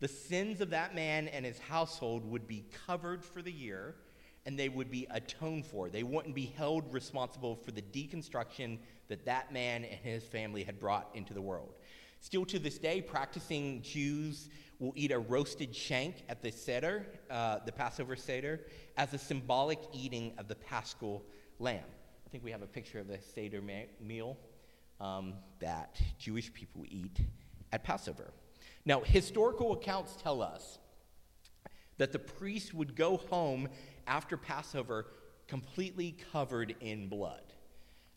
The 0.00 0.08
sins 0.08 0.60
of 0.60 0.70
that 0.70 0.94
man 0.94 1.28
and 1.28 1.44
his 1.44 1.58
household 1.58 2.24
would 2.30 2.46
be 2.46 2.66
covered 2.86 3.24
for 3.24 3.40
the 3.40 3.52
year, 3.52 3.94
and 4.44 4.58
they 4.58 4.68
would 4.68 4.90
be 4.90 5.06
atoned 5.10 5.66
for. 5.66 5.88
They 5.88 6.02
wouldn't 6.02 6.34
be 6.34 6.52
held 6.56 6.92
responsible 6.92 7.56
for 7.56 7.72
the 7.72 7.82
deconstruction 7.82 8.78
that 9.08 9.24
that 9.24 9.52
man 9.52 9.84
and 9.84 9.98
his 10.00 10.24
family 10.24 10.64
had 10.64 10.78
brought 10.78 11.08
into 11.14 11.32
the 11.32 11.40
world. 11.40 11.74
Still 12.20 12.44
to 12.46 12.58
this 12.58 12.78
day, 12.78 13.00
practicing 13.00 13.82
Jews 13.82 14.50
will 14.78 14.92
eat 14.94 15.12
a 15.12 15.18
roasted 15.18 15.74
shank 15.74 16.16
at 16.28 16.42
the 16.42 16.52
Seder, 16.52 17.06
uh, 17.30 17.60
the 17.64 17.72
Passover 17.72 18.16
Seder, 18.16 18.60
as 18.96 19.14
a 19.14 19.18
symbolic 19.18 19.80
eating 19.92 20.32
of 20.38 20.48
the 20.48 20.54
paschal 20.54 21.24
lamb. 21.58 21.84
I 22.26 22.28
think 22.30 22.44
we 22.44 22.50
have 22.50 22.62
a 22.62 22.66
picture 22.66 22.98
of 22.98 23.08
the 23.08 23.18
Seder 23.34 23.62
ma- 23.62 23.88
meal 24.00 24.36
um, 25.00 25.34
that 25.60 26.00
Jewish 26.18 26.52
people 26.52 26.84
eat 26.86 27.20
at 27.72 27.84
Passover. 27.84 28.32
Now, 28.86 29.00
historical 29.00 29.72
accounts 29.72 30.16
tell 30.22 30.40
us 30.40 30.78
that 31.98 32.12
the 32.12 32.18
priest 32.18 32.72
would 32.72 32.94
go 32.94 33.16
home 33.16 33.68
after 34.06 34.36
Passover 34.36 35.06
completely 35.48 36.16
covered 36.32 36.76
in 36.80 37.08
blood. 37.08 37.42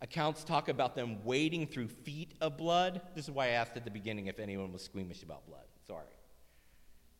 Accounts 0.01 0.43
talk 0.43 0.69
about 0.69 0.95
them 0.95 1.17
wading 1.25 1.67
through 1.67 1.88
feet 1.89 2.35
of 2.39 2.55
blood. 2.55 3.01
This 3.15 3.25
is 3.25 3.31
why 3.31 3.47
I 3.47 3.49
asked 3.49 3.75
at 3.75 3.83
the 3.83 3.91
beginning 3.91 4.27
if 4.27 4.39
anyone 4.39 4.71
was 4.71 4.83
squeamish 4.83 5.23
about 5.23 5.45
blood. 5.45 5.65
Sorry. 5.88 6.05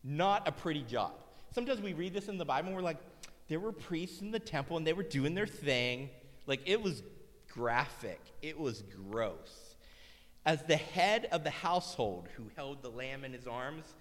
Not 0.02 0.48
a 0.48 0.52
pretty 0.52 0.82
job. 0.82 1.12
Sometimes 1.52 1.82
we 1.82 1.92
read 1.92 2.14
this 2.14 2.28
in 2.28 2.38
the 2.38 2.44
Bible 2.44 2.68
and 2.68 2.76
we're 2.76 2.82
like, 2.82 2.98
there 3.48 3.60
were 3.60 3.72
priests 3.72 4.20
in 4.20 4.30
the 4.30 4.38
temple 4.38 4.76
and 4.76 4.86
they 4.86 4.92
were 4.92 5.02
doing 5.02 5.34
their 5.34 5.46
thing. 5.46 6.08
Like 6.46 6.60
it 6.66 6.80
was 6.80 7.02
graphic, 7.48 8.20
it 8.40 8.58
was 8.58 8.82
gross. 8.82 9.69
As 10.46 10.62
the 10.62 10.76
head 10.76 11.28
of 11.32 11.44
the 11.44 11.50
household 11.50 12.28
who 12.36 12.50
held 12.56 12.82
the 12.82 12.90
lamb 12.90 13.24
in 13.24 13.32
his 13.32 13.46
arms, 13.46 13.94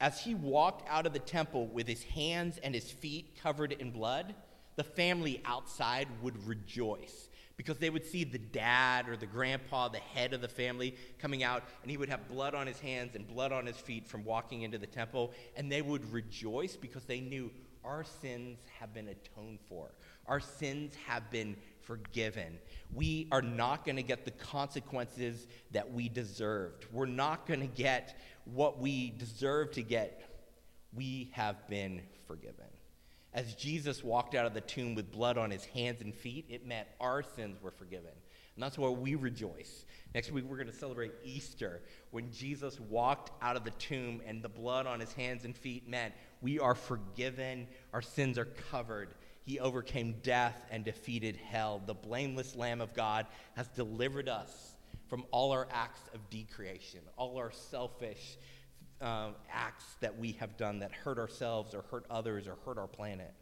as 0.00 0.20
he 0.20 0.34
walked 0.34 0.88
out 0.88 1.06
of 1.06 1.12
the 1.12 1.20
temple 1.20 1.68
with 1.68 1.86
his 1.86 2.02
hands 2.02 2.58
and 2.58 2.74
his 2.74 2.90
feet 2.90 3.38
covered 3.40 3.72
in 3.72 3.90
blood, 3.90 4.34
the 4.76 4.84
family 4.84 5.40
outside 5.44 6.08
would 6.20 6.46
rejoice 6.46 7.28
because 7.56 7.78
they 7.78 7.90
would 7.90 8.04
see 8.04 8.24
the 8.24 8.38
dad 8.38 9.08
or 9.08 9.16
the 9.16 9.26
grandpa, 9.26 9.88
the 9.88 9.98
head 9.98 10.32
of 10.32 10.40
the 10.40 10.48
family, 10.48 10.96
coming 11.20 11.44
out, 11.44 11.62
and 11.82 11.90
he 11.90 11.96
would 11.96 12.08
have 12.08 12.28
blood 12.28 12.54
on 12.54 12.66
his 12.66 12.80
hands 12.80 13.14
and 13.14 13.28
blood 13.28 13.52
on 13.52 13.64
his 13.64 13.76
feet 13.76 14.06
from 14.08 14.24
walking 14.24 14.62
into 14.62 14.78
the 14.78 14.86
temple, 14.86 15.32
and 15.56 15.70
they 15.70 15.80
would 15.82 16.12
rejoice 16.12 16.74
because 16.74 17.04
they 17.04 17.20
knew 17.20 17.50
our 17.84 18.02
sins 18.02 18.58
have 18.80 18.92
been 18.92 19.08
atoned 19.08 19.60
for, 19.68 19.92
our 20.26 20.40
sins 20.40 20.94
have 21.06 21.30
been 21.30 21.54
forgiven. 21.84 22.58
We 22.92 23.28
are 23.32 23.42
not 23.42 23.84
going 23.84 23.96
to 23.96 24.02
get 24.02 24.24
the 24.24 24.30
consequences 24.30 25.46
that 25.72 25.92
we 25.92 26.08
deserved. 26.08 26.86
We're 26.92 27.06
not 27.06 27.46
going 27.46 27.60
to 27.60 27.66
get 27.66 28.18
what 28.44 28.78
we 28.78 29.10
deserve 29.10 29.72
to 29.72 29.82
get. 29.82 30.30
We 30.92 31.30
have 31.32 31.68
been 31.68 32.02
forgiven. 32.26 32.66
As 33.32 33.54
Jesus 33.54 34.04
walked 34.04 34.34
out 34.34 34.46
of 34.46 34.54
the 34.54 34.60
tomb 34.60 34.94
with 34.94 35.10
blood 35.10 35.36
on 35.36 35.50
his 35.50 35.64
hands 35.64 36.00
and 36.00 36.14
feet, 36.14 36.46
it 36.48 36.66
meant 36.66 36.86
our 37.00 37.22
sins 37.22 37.60
were 37.60 37.72
forgiven. 37.72 38.12
And 38.54 38.62
that's 38.62 38.78
why 38.78 38.88
we 38.88 39.16
rejoice. 39.16 39.84
Next 40.14 40.30
week, 40.30 40.44
we're 40.44 40.56
going 40.56 40.68
to 40.68 40.72
celebrate 40.72 41.10
Easter 41.24 41.82
when 42.12 42.30
Jesus 42.30 42.78
walked 42.78 43.32
out 43.42 43.56
of 43.56 43.64
the 43.64 43.72
tomb 43.72 44.22
and 44.24 44.40
the 44.40 44.48
blood 44.48 44.86
on 44.86 45.00
his 45.00 45.12
hands 45.12 45.44
and 45.44 45.56
feet 45.56 45.88
meant 45.88 46.14
we 46.40 46.60
are 46.60 46.76
forgiven, 46.76 47.66
our 47.92 48.02
sins 48.02 48.38
are 48.38 48.44
covered. 48.44 49.14
He 49.44 49.60
overcame 49.60 50.16
death 50.22 50.64
and 50.70 50.84
defeated 50.84 51.36
hell. 51.36 51.82
The 51.84 51.94
blameless 51.94 52.56
Lamb 52.56 52.80
of 52.80 52.94
God 52.94 53.26
has 53.56 53.68
delivered 53.68 54.28
us 54.28 54.74
from 55.08 55.24
all 55.30 55.52
our 55.52 55.68
acts 55.70 56.00
of 56.14 56.30
decreation, 56.30 57.00
all 57.16 57.36
our 57.36 57.52
selfish 57.52 58.38
um, 59.02 59.34
acts 59.52 59.84
that 60.00 60.18
we 60.18 60.32
have 60.32 60.56
done 60.56 60.78
that 60.78 60.92
hurt 60.92 61.18
ourselves 61.18 61.74
or 61.74 61.82
hurt 61.90 62.06
others 62.08 62.46
or 62.46 62.56
hurt 62.64 62.78
our 62.78 62.86
planet. 62.86 63.32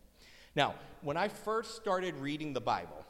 Now, 0.57 0.75
when 1.03 1.17
I 1.17 1.29
first 1.29 1.77
started 1.77 2.17
reading 2.17 2.53
the 2.53 2.61
Bible, 2.61 3.07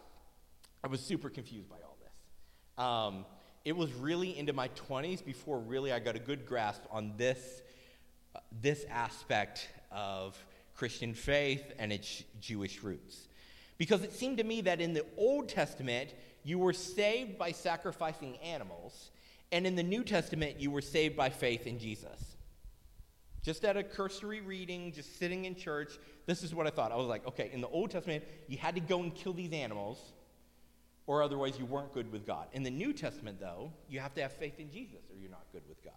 I 0.84 0.88
was 0.88 1.00
super 1.00 1.30
confused 1.30 1.70
by 1.70 1.76
all 1.76 1.96
this. 2.02 2.84
Um, 2.84 3.24
it 3.64 3.76
was 3.76 3.92
really 3.94 4.36
into 4.38 4.52
my 4.52 4.68
20s 4.68 5.24
before 5.24 5.58
really 5.58 5.92
I 5.92 5.98
got 5.98 6.14
a 6.14 6.20
good 6.20 6.44
grasp 6.44 6.82
on 6.90 7.14
this, 7.16 7.62
uh, 8.34 8.40
this 8.60 8.84
aspect 8.90 9.68
of 9.90 10.36
Christian 10.74 11.14
faith 11.14 11.72
and 11.78 11.92
its 11.92 12.24
Jewish 12.40 12.82
roots. 12.82 13.28
Because 13.78 14.02
it 14.02 14.12
seemed 14.12 14.38
to 14.38 14.44
me 14.44 14.60
that 14.62 14.80
in 14.80 14.92
the 14.92 15.04
Old 15.16 15.48
Testament, 15.48 16.14
you 16.44 16.58
were 16.58 16.72
saved 16.72 17.38
by 17.38 17.52
sacrificing 17.52 18.36
animals, 18.38 19.10
and 19.50 19.66
in 19.66 19.76
the 19.76 19.82
New 19.82 20.04
Testament, 20.04 20.60
you 20.60 20.70
were 20.70 20.80
saved 20.80 21.16
by 21.16 21.30
faith 21.30 21.66
in 21.66 21.78
Jesus. 21.78 22.36
Just 23.42 23.64
at 23.64 23.76
a 23.76 23.82
cursory 23.82 24.40
reading, 24.40 24.92
just 24.92 25.18
sitting 25.18 25.46
in 25.46 25.56
church, 25.56 25.98
this 26.26 26.42
is 26.42 26.54
what 26.54 26.66
I 26.66 26.70
thought. 26.70 26.92
I 26.92 26.96
was 26.96 27.08
like, 27.08 27.26
okay, 27.26 27.50
in 27.52 27.60
the 27.60 27.68
Old 27.68 27.90
Testament, 27.90 28.24
you 28.46 28.56
had 28.56 28.74
to 28.76 28.80
go 28.80 29.02
and 29.02 29.14
kill 29.14 29.32
these 29.32 29.52
animals, 29.52 29.98
or 31.06 31.22
otherwise 31.22 31.58
you 31.58 31.66
weren't 31.66 31.92
good 31.92 32.10
with 32.12 32.24
God. 32.24 32.46
In 32.52 32.62
the 32.62 32.70
New 32.70 32.92
Testament, 32.92 33.40
though, 33.40 33.72
you 33.88 33.98
have 33.98 34.14
to 34.14 34.22
have 34.22 34.32
faith 34.32 34.60
in 34.60 34.70
Jesus, 34.70 35.00
or 35.10 35.18
you're 35.20 35.30
not 35.30 35.44
good 35.52 35.62
with 35.68 35.82
God. 35.82 35.94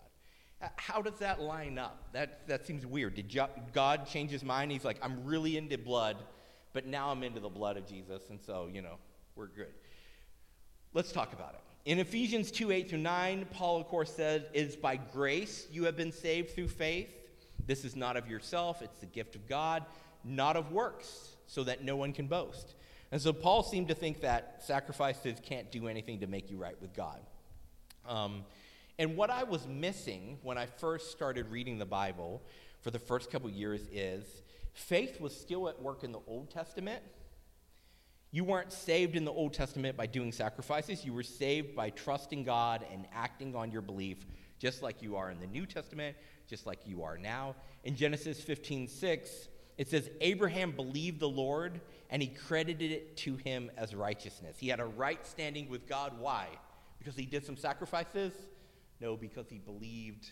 How 0.77 1.01
does 1.01 1.19
that 1.19 1.41
line 1.41 1.77
up? 1.77 2.09
That, 2.13 2.47
that 2.47 2.65
seems 2.65 2.85
weird. 2.85 3.15
Did 3.15 3.37
God 3.73 4.07
change 4.07 4.31
his 4.31 4.43
mind? 4.43 4.71
He's 4.71 4.85
like, 4.85 4.97
I'm 5.01 5.25
really 5.25 5.57
into 5.57 5.77
blood, 5.77 6.17
but 6.73 6.85
now 6.85 7.09
I'm 7.09 7.23
into 7.23 7.39
the 7.39 7.49
blood 7.49 7.77
of 7.77 7.87
Jesus, 7.87 8.23
and 8.29 8.39
so, 8.41 8.69
you 8.71 8.81
know, 8.81 8.95
we're 9.35 9.47
good. 9.47 9.73
Let's 10.93 11.11
talk 11.11 11.33
about 11.33 11.53
it. 11.53 11.61
In 11.89 11.99
Ephesians 11.99 12.51
2 12.51 12.71
8 12.71 12.89
through 12.89 12.99
9, 12.99 13.47
Paul, 13.51 13.79
of 13.79 13.87
course, 13.87 14.11
said, 14.11 14.47
It 14.53 14.67
is 14.67 14.75
by 14.75 14.95
grace 14.95 15.67
you 15.71 15.83
have 15.83 15.95
been 15.95 16.11
saved 16.11 16.51
through 16.51 16.69
faith 16.69 17.09
this 17.67 17.83
is 17.83 17.95
not 17.95 18.17
of 18.17 18.27
yourself, 18.27 18.81
it's 18.81 18.99
the 18.99 19.05
gift 19.05 19.35
of 19.35 19.47
God, 19.47 19.85
not 20.23 20.55
of 20.55 20.71
works, 20.71 21.35
so 21.47 21.63
that 21.63 21.83
no 21.83 21.95
one 21.95 22.13
can 22.13 22.27
boast. 22.27 22.75
And 23.11 23.21
so 23.21 23.33
Paul 23.33 23.63
seemed 23.63 23.87
to 23.87 23.95
think 23.95 24.21
that 24.21 24.63
sacrifices 24.63 25.39
can't 25.43 25.71
do 25.71 25.87
anything 25.87 26.19
to 26.19 26.27
make 26.27 26.49
you 26.51 26.57
right 26.57 26.79
with 26.81 26.93
God. 26.93 27.19
Um, 28.07 28.43
and 28.97 29.17
what 29.17 29.29
I 29.29 29.43
was 29.43 29.67
missing 29.67 30.39
when 30.41 30.57
I 30.57 30.65
first 30.65 31.11
started 31.11 31.49
reading 31.51 31.77
the 31.77 31.85
Bible 31.85 32.41
for 32.81 32.91
the 32.91 32.99
first 32.99 33.29
couple 33.29 33.49
years 33.49 33.81
is 33.91 34.43
faith 34.73 35.19
was 35.19 35.35
still 35.35 35.67
at 35.67 35.81
work 35.81 36.03
in 36.03 36.11
the 36.11 36.21
Old 36.27 36.49
Testament. 36.49 37.01
You 38.31 38.43
weren't 38.43 38.71
saved 38.71 39.15
in 39.15 39.25
the 39.25 39.31
Old 39.31 39.53
Testament 39.53 39.97
by 39.97 40.07
doing 40.07 40.31
sacrifices. 40.31 41.03
You 41.03 41.13
were 41.13 41.23
saved 41.23 41.75
by 41.75 41.89
trusting 41.89 42.43
God 42.43 42.85
and 42.91 43.05
acting 43.13 43.55
on 43.55 43.71
your 43.71 43.81
belief, 43.81 44.25
just 44.59 44.81
like 44.81 45.01
you 45.01 45.15
are 45.15 45.29
in 45.31 45.39
the 45.39 45.47
New 45.47 45.65
Testament, 45.65 46.15
just 46.47 46.65
like 46.65 46.79
you 46.85 47.03
are 47.03 47.17
now. 47.17 47.55
In 47.83 47.95
Genesis 47.95 48.41
15 48.41 48.87
6, 48.87 49.47
it 49.77 49.89
says, 49.89 50.09
Abraham 50.21 50.71
believed 50.71 51.19
the 51.19 51.29
Lord 51.29 51.81
and 52.09 52.21
he 52.21 52.29
credited 52.29 52.91
it 52.91 53.17
to 53.17 53.35
him 53.35 53.69
as 53.77 53.93
righteousness. 53.93 54.55
He 54.57 54.69
had 54.69 54.79
a 54.79 54.85
right 54.85 55.25
standing 55.25 55.69
with 55.69 55.87
God. 55.87 56.13
Why? 56.17 56.47
Because 56.97 57.15
he 57.15 57.25
did 57.25 57.45
some 57.45 57.57
sacrifices? 57.57 58.33
No, 59.01 59.15
because 59.15 59.49
he 59.49 59.57
believed 59.57 60.29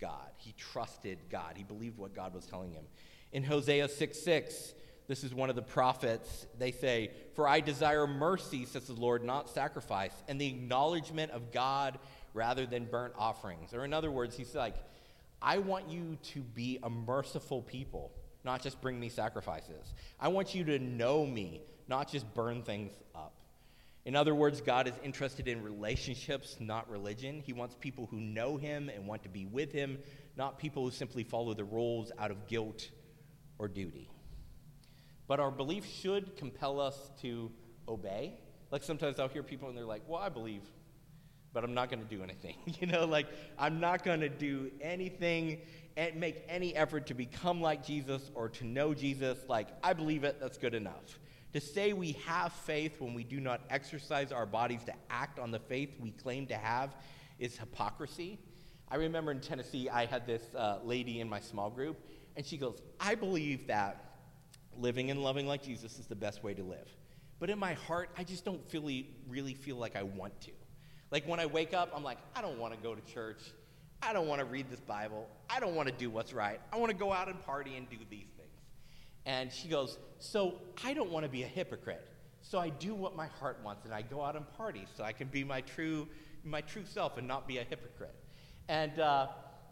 God. 0.00 0.30
He 0.36 0.52
trusted 0.52 1.18
God. 1.30 1.54
He 1.56 1.64
believed 1.64 1.98
what 1.98 2.14
God 2.14 2.34
was 2.34 2.46
telling 2.46 2.72
him. 2.72 2.84
In 3.32 3.42
Hosea 3.42 3.88
6 3.88 4.18
6, 4.18 4.74
this 5.08 5.22
is 5.22 5.34
one 5.34 5.50
of 5.50 5.56
the 5.56 5.62
prophets. 5.62 6.46
They 6.58 6.72
say, 6.72 7.10
For 7.34 7.46
I 7.46 7.60
desire 7.60 8.06
mercy, 8.06 8.64
says 8.64 8.86
the 8.86 8.94
Lord, 8.94 9.24
not 9.24 9.48
sacrifice, 9.48 10.12
and 10.28 10.40
the 10.40 10.48
acknowledgement 10.48 11.32
of 11.32 11.52
God 11.52 11.98
rather 12.34 12.66
than 12.66 12.86
burnt 12.86 13.14
offerings. 13.16 13.72
Or 13.72 13.84
in 13.84 13.92
other 13.92 14.10
words, 14.10 14.36
he's 14.36 14.54
like, 14.54 14.74
I 15.40 15.58
want 15.58 15.88
you 15.88 16.18
to 16.34 16.40
be 16.40 16.78
a 16.82 16.90
merciful 16.90 17.62
people, 17.62 18.12
not 18.44 18.62
just 18.62 18.80
bring 18.80 18.98
me 18.98 19.08
sacrifices. 19.08 19.94
I 20.18 20.28
want 20.28 20.54
you 20.54 20.64
to 20.64 20.78
know 20.78 21.24
me, 21.24 21.62
not 21.88 22.10
just 22.10 22.32
burn 22.34 22.62
things 22.62 22.92
up. 23.14 23.35
In 24.06 24.14
other 24.14 24.36
words, 24.36 24.60
God 24.60 24.86
is 24.86 24.94
interested 25.02 25.48
in 25.48 25.64
relationships, 25.64 26.58
not 26.60 26.88
religion. 26.88 27.42
He 27.44 27.52
wants 27.52 27.74
people 27.74 28.06
who 28.06 28.20
know 28.20 28.56
Him 28.56 28.88
and 28.88 29.04
want 29.08 29.24
to 29.24 29.28
be 29.28 29.46
with 29.46 29.72
Him, 29.72 29.98
not 30.36 30.60
people 30.60 30.84
who 30.84 30.92
simply 30.92 31.24
follow 31.24 31.54
the 31.54 31.64
rules 31.64 32.12
out 32.16 32.30
of 32.30 32.46
guilt 32.46 32.88
or 33.58 33.66
duty. 33.66 34.08
But 35.26 35.40
our 35.40 35.50
belief 35.50 35.84
should 35.84 36.36
compel 36.36 36.78
us 36.78 37.10
to 37.22 37.50
obey. 37.88 38.34
Like 38.70 38.84
sometimes 38.84 39.18
I'll 39.18 39.26
hear 39.26 39.42
people 39.42 39.68
and 39.68 39.76
they're 39.76 39.84
like, 39.84 40.02
well, 40.06 40.20
I 40.20 40.28
believe, 40.28 40.62
but 41.52 41.64
I'm 41.64 41.74
not 41.74 41.90
going 41.90 42.06
to 42.06 42.16
do 42.16 42.22
anything. 42.22 42.54
you 42.80 42.86
know, 42.86 43.06
like 43.06 43.26
I'm 43.58 43.80
not 43.80 44.04
going 44.04 44.20
to 44.20 44.28
do 44.28 44.70
anything 44.80 45.58
and 45.96 46.14
make 46.14 46.44
any 46.48 46.76
effort 46.76 47.08
to 47.08 47.14
become 47.14 47.60
like 47.60 47.84
Jesus 47.84 48.30
or 48.36 48.50
to 48.50 48.64
know 48.64 48.94
Jesus. 48.94 49.36
Like, 49.48 49.66
I 49.82 49.94
believe 49.94 50.22
it, 50.22 50.38
that's 50.38 50.58
good 50.58 50.74
enough. 50.74 51.18
To 51.56 51.62
say 51.62 51.94
we 51.94 52.12
have 52.26 52.52
faith 52.52 53.00
when 53.00 53.14
we 53.14 53.24
do 53.24 53.40
not 53.40 53.62
exercise 53.70 54.30
our 54.30 54.44
bodies 54.44 54.84
to 54.84 54.92
act 55.08 55.38
on 55.38 55.50
the 55.50 55.58
faith 55.58 55.88
we 55.98 56.10
claim 56.10 56.46
to 56.48 56.54
have 56.54 56.94
is 57.38 57.56
hypocrisy. 57.56 58.38
I 58.90 58.96
remember 58.96 59.30
in 59.30 59.40
Tennessee, 59.40 59.88
I 59.88 60.04
had 60.04 60.26
this 60.26 60.42
uh, 60.54 60.80
lady 60.84 61.20
in 61.20 61.30
my 61.30 61.40
small 61.40 61.70
group, 61.70 61.96
and 62.36 62.44
she 62.44 62.58
goes, 62.58 62.82
I 63.00 63.14
believe 63.14 63.68
that 63.68 64.18
living 64.76 65.10
and 65.10 65.22
loving 65.22 65.46
like 65.46 65.62
Jesus 65.62 65.98
is 65.98 66.06
the 66.06 66.14
best 66.14 66.44
way 66.44 66.52
to 66.52 66.62
live. 66.62 66.94
But 67.38 67.48
in 67.48 67.58
my 67.58 67.72
heart, 67.72 68.10
I 68.18 68.24
just 68.24 68.44
don't 68.44 68.60
really, 68.74 69.08
really 69.26 69.54
feel 69.54 69.76
like 69.76 69.96
I 69.96 70.02
want 70.02 70.38
to. 70.42 70.52
Like 71.10 71.26
when 71.26 71.40
I 71.40 71.46
wake 71.46 71.72
up, 71.72 71.90
I'm 71.96 72.04
like, 72.04 72.18
I 72.34 72.42
don't 72.42 72.58
want 72.58 72.74
to 72.74 72.80
go 72.82 72.94
to 72.94 73.00
church. 73.14 73.40
I 74.02 74.12
don't 74.12 74.28
want 74.28 74.40
to 74.40 74.44
read 74.44 74.68
this 74.68 74.80
Bible. 74.80 75.26
I 75.48 75.60
don't 75.60 75.74
want 75.74 75.88
to 75.88 75.94
do 75.94 76.10
what's 76.10 76.34
right. 76.34 76.60
I 76.70 76.76
want 76.76 76.90
to 76.90 76.98
go 76.98 77.14
out 77.14 77.28
and 77.28 77.40
party 77.46 77.78
and 77.78 77.88
do 77.88 77.96
these. 78.10 78.35
And 79.26 79.52
she 79.52 79.68
goes, 79.68 79.98
So 80.18 80.54
I 80.82 80.94
don't 80.94 81.10
want 81.10 81.24
to 81.24 81.30
be 81.30 81.42
a 81.42 81.46
hypocrite. 81.46 82.06
So 82.40 82.58
I 82.58 82.68
do 82.68 82.94
what 82.94 83.16
my 83.16 83.26
heart 83.26 83.58
wants 83.64 83.84
and 83.84 83.92
I 83.92 84.02
go 84.02 84.22
out 84.22 84.36
and 84.36 84.48
party 84.56 84.86
so 84.96 85.02
I 85.02 85.12
can 85.12 85.26
be 85.26 85.42
my 85.42 85.60
true, 85.62 86.06
my 86.44 86.60
true 86.60 86.84
self 86.86 87.18
and 87.18 87.26
not 87.26 87.48
be 87.48 87.58
a 87.58 87.64
hypocrite. 87.64 88.14
And 88.68 89.00
uh, 89.00 89.26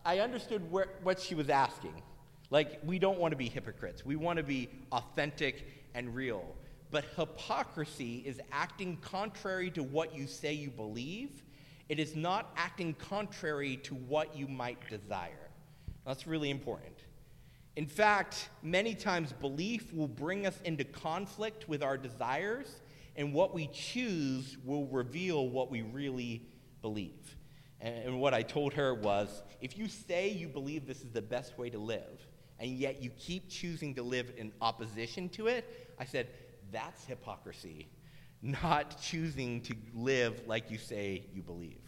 I 0.05 0.19
understood 0.19 0.71
where, 0.73 0.89
what 1.05 1.21
she 1.21 1.37
was 1.37 1.49
asking. 1.49 2.03
Like, 2.51 2.81
we 2.85 2.99
don't 2.99 3.19
want 3.19 3.33
to 3.33 3.37
be 3.37 3.49
hypocrites, 3.49 4.05
we 4.05 4.17
want 4.17 4.39
to 4.39 4.43
be 4.43 4.69
authentic 4.93 5.67
and 5.95 6.15
real. 6.15 6.45
But 6.91 7.05
hypocrisy 7.17 8.23
is 8.27 8.41
acting 8.53 8.99
contrary 8.99 9.71
to 9.71 9.83
what 9.83 10.15
you 10.15 10.27
say 10.27 10.53
you 10.53 10.71
believe. 10.71 11.43
It 11.89 11.99
is 11.99 12.15
not 12.15 12.53
acting 12.57 12.95
contrary 12.95 13.77
to 13.79 13.95
what 13.95 14.37
you 14.37 14.47
might 14.47 14.79
desire. 14.89 15.51
That's 16.07 16.27
really 16.27 16.51
important. 16.51 17.04
In 17.77 17.87
fact, 17.87 18.49
many 18.63 18.95
times 18.95 19.33
belief 19.33 19.93
will 19.93 20.09
bring 20.09 20.47
us 20.47 20.61
into 20.65 20.85
conflict 20.85 21.69
with 21.69 21.83
our 21.83 21.97
desires, 21.97 22.81
and 23.17 23.33
what 23.33 23.53
we 23.53 23.69
choose 23.69 24.57
will 24.65 24.87
reveal 24.87 25.49
what 25.49 25.71
we 25.71 25.83
really 25.83 26.43
believe. 26.83 27.37
And 27.81 28.21
what 28.21 28.33
I 28.33 28.43
told 28.43 28.75
her 28.75 28.95
was 28.95 29.43
if 29.61 29.77
you 29.77 29.89
say 29.89 30.29
you 30.29 30.49
believe 30.49 30.87
this 30.87 31.03
is 31.03 31.11
the 31.11 31.23
best 31.23 31.59
way 31.59 31.69
to 31.71 31.79
live, 31.79 32.27
and 32.61 32.71
yet 32.71 33.03
you 33.03 33.11
keep 33.11 33.49
choosing 33.49 33.95
to 33.97 34.03
live 34.03 34.33
in 34.37 34.53
opposition 34.61 35.29
to 35.31 35.49
it, 35.49 35.95
I 35.99 36.05
said, 36.05 36.29
that's 36.71 37.05
hypocrisy, 37.05 37.89
not 38.41 39.01
choosing 39.01 39.61
to 39.63 39.75
live 39.95 40.43
like 40.47 40.71
you 40.71 40.79
say 40.79 41.27
you 41.35 41.43
believe. 41.43 41.84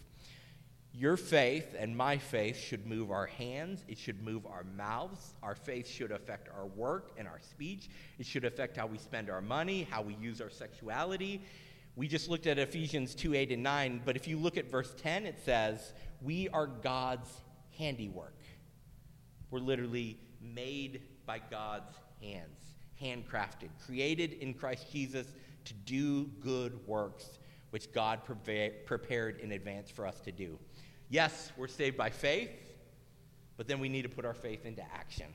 Your 0.99 1.19
faith 1.19 1.77
and 1.79 1.95
my 1.95 2.17
faith 2.17 2.57
should 2.57 2.87
move 2.87 3.11
our 3.11 3.27
hands. 3.27 3.85
It 3.87 3.99
should 3.99 4.23
move 4.23 4.47
our 4.47 4.65
mouths. 4.79 5.35
Our 5.43 5.55
faith 5.55 5.87
should 5.87 6.11
affect 6.11 6.49
our 6.49 6.65
work 6.65 7.11
and 7.19 7.29
our 7.29 7.39
speech. 7.39 7.91
It 8.19 8.25
should 8.25 8.47
affect 8.47 8.79
how 8.79 8.87
we 8.87 8.97
spend 8.97 9.29
our 9.29 9.43
money, 9.43 9.87
how 9.91 10.01
we 10.01 10.15
use 10.15 10.41
our 10.41 10.49
sexuality. 10.49 11.43
We 11.97 12.09
just 12.09 12.31
looked 12.31 12.47
at 12.47 12.59
Ephesians 12.59 13.15
2 13.15 13.35
8 13.35 13.53
and 13.53 13.63
9, 13.63 14.01
but 14.07 14.17
if 14.17 14.27
you 14.27 14.39
look 14.39 14.57
at 14.57 14.71
verse 14.71 14.95
10, 15.03 15.27
it 15.27 15.39
says, 15.45 15.93
We 16.23 16.49
are 16.49 16.67
God's 16.67 17.31
handiwork. 17.77 18.41
We're 19.51 19.61
literally 19.61 20.19
made 20.41 21.03
by 21.27 21.41
God's 21.51 21.93
hands, 22.23 22.59
handcrafted, 23.03 23.69
created 23.85 24.33
in 24.33 24.55
Christ 24.55 24.91
Jesus 24.91 25.27
to 25.67 25.75
do 25.75 26.25
good 26.41 26.87
works, 26.87 27.39
which 27.69 27.93
God 27.93 28.21
prepared 28.25 29.41
in 29.41 29.53
advance 29.53 29.91
for 29.91 30.07
us 30.07 30.21
to 30.21 30.33
do. 30.33 30.59
Yes, 31.09 31.53
we're 31.57 31.69
saved 31.69 31.97
by 31.97 32.11
faith, 32.11 32.51
but 33.57 33.69
then 33.69 33.79
we 33.79 33.89
need 33.89 34.03
to 34.03 34.09
put 34.09 34.25
our 34.25 34.35
faith 34.35 34.67
into 34.67 34.83
action. 34.95 35.27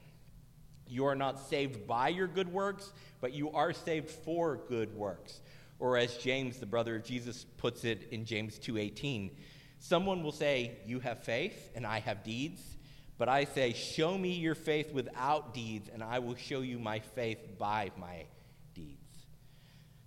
You 0.87 1.05
are 1.05 1.15
not 1.15 1.39
saved 1.39 1.87
by 1.87 2.09
your 2.09 2.27
good 2.27 2.51
works, 2.51 2.91
but 3.21 3.33
you 3.33 3.51
are 3.51 3.71
saved 3.71 4.09
for 4.09 4.57
good 4.67 4.93
works. 4.95 5.39
Or 5.79 5.97
as 5.97 6.17
James, 6.17 6.57
the 6.57 6.65
brother 6.65 6.95
of 6.95 7.03
Jesus, 7.03 7.45
puts 7.57 7.85
it 7.85 8.09
in 8.11 8.25
James 8.25 8.59
2:18, 8.59 9.35
someone 9.79 10.21
will 10.21 10.33
say, 10.33 10.79
"You 10.85 10.99
have 10.99 11.23
faith 11.23 11.71
and 11.75 11.87
I 11.87 11.99
have 11.99 12.23
deeds." 12.23 12.77
But 13.21 13.29
I 13.29 13.43
say, 13.43 13.73
Show 13.73 14.17
me 14.17 14.33
your 14.33 14.55
faith 14.55 14.91
without 14.91 15.53
deeds, 15.53 15.89
and 15.93 16.03
I 16.03 16.17
will 16.17 16.33
show 16.33 16.61
you 16.61 16.79
my 16.79 16.97
faith 16.97 17.37
by 17.59 17.91
my 17.95 18.25
deeds. 18.73 19.27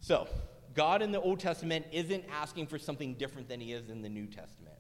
So, 0.01 0.27
God 0.75 1.01
in 1.01 1.13
the 1.13 1.21
Old 1.21 1.39
Testament 1.39 1.87
isn't 1.93 2.25
asking 2.29 2.67
for 2.67 2.77
something 2.77 3.15
different 3.15 3.49
than 3.49 3.61
he 3.61 3.73
is 3.73 3.89
in 3.89 4.03
the 4.03 4.09
New 4.09 4.27
Testament. 4.27 4.75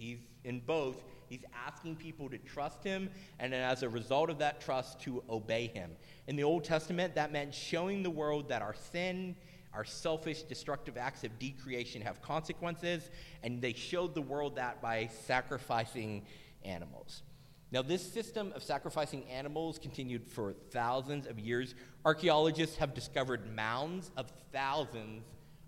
He's 0.00 0.20
in 0.44 0.60
both. 0.60 1.04
He's 1.28 1.44
asking 1.54 1.96
people 1.96 2.30
to 2.30 2.38
trust 2.38 2.82
him, 2.82 3.10
and 3.38 3.54
as 3.54 3.82
a 3.82 3.88
result 3.88 4.30
of 4.30 4.38
that 4.38 4.58
trust, 4.58 4.98
to 5.02 5.22
obey 5.28 5.66
him. 5.66 5.90
In 6.26 6.36
the 6.36 6.42
Old 6.42 6.64
Testament, 6.64 7.14
that 7.16 7.32
meant 7.32 7.54
showing 7.54 8.02
the 8.02 8.08
world 8.08 8.48
that 8.48 8.62
our 8.62 8.74
sin, 8.92 9.36
our 9.74 9.84
selfish, 9.84 10.42
destructive 10.42 10.96
acts 10.96 11.22
of 11.22 11.38
decreation 11.38 12.00
have 12.00 12.22
consequences, 12.22 13.10
and 13.42 13.60
they 13.60 13.74
showed 13.74 14.14
the 14.14 14.22
world 14.22 14.56
that 14.56 14.80
by 14.80 15.10
sacrificing 15.26 16.24
animals. 16.64 17.22
Now, 17.70 17.82
this 17.82 18.02
system 18.10 18.52
of 18.56 18.62
sacrificing 18.62 19.24
animals 19.26 19.78
continued 19.78 20.26
for 20.26 20.54
thousands 20.70 21.26
of 21.26 21.38
years. 21.38 21.74
Archaeologists 22.06 22.76
have 22.76 22.94
discovered 22.94 23.54
mounds 23.54 24.10
of 24.16 24.32
thousands 24.50 25.24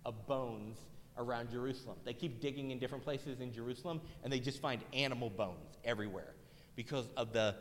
of 0.06 0.26
bones 0.26 0.78
around 1.18 1.50
Jerusalem. 1.50 1.96
They 2.04 2.14
keep 2.14 2.40
digging 2.40 2.70
in 2.70 2.78
different 2.78 3.04
places 3.04 3.40
in 3.40 3.52
Jerusalem, 3.52 4.00
and 4.22 4.32
they 4.32 4.40
just 4.40 4.60
find 4.60 4.82
animal 4.92 5.30
bones 5.30 5.76
everywhere 5.84 6.34
because 6.76 7.06
of 7.16 7.32
the 7.32 7.56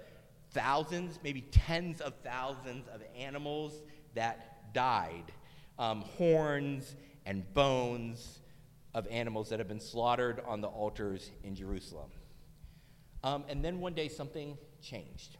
thousands, 0.52 1.20
maybe 1.24 1.42
tens 1.42 2.02
of 2.02 2.14
thousands 2.24 2.88
of 2.88 3.02
animals 3.18 3.82
that 4.16 4.74
died. 4.74 5.32
Um, 5.80 6.02
horns 6.02 6.96
and 7.26 7.52
bones 7.54 8.40
of 8.94 9.08
animals 9.08 9.50
that 9.50 9.60
have 9.60 9.68
been 9.68 9.80
slaughtered 9.80 10.42
on 10.46 10.62
the 10.62 10.68
altars 10.68 11.32
in 11.44 11.56
Jerusalem. 11.56 12.10
Um, 13.24 13.46
and 13.48 13.64
then 13.64 13.80
one 13.80 13.94
day 13.94 14.08
something 14.08 14.58
changed. 14.82 15.38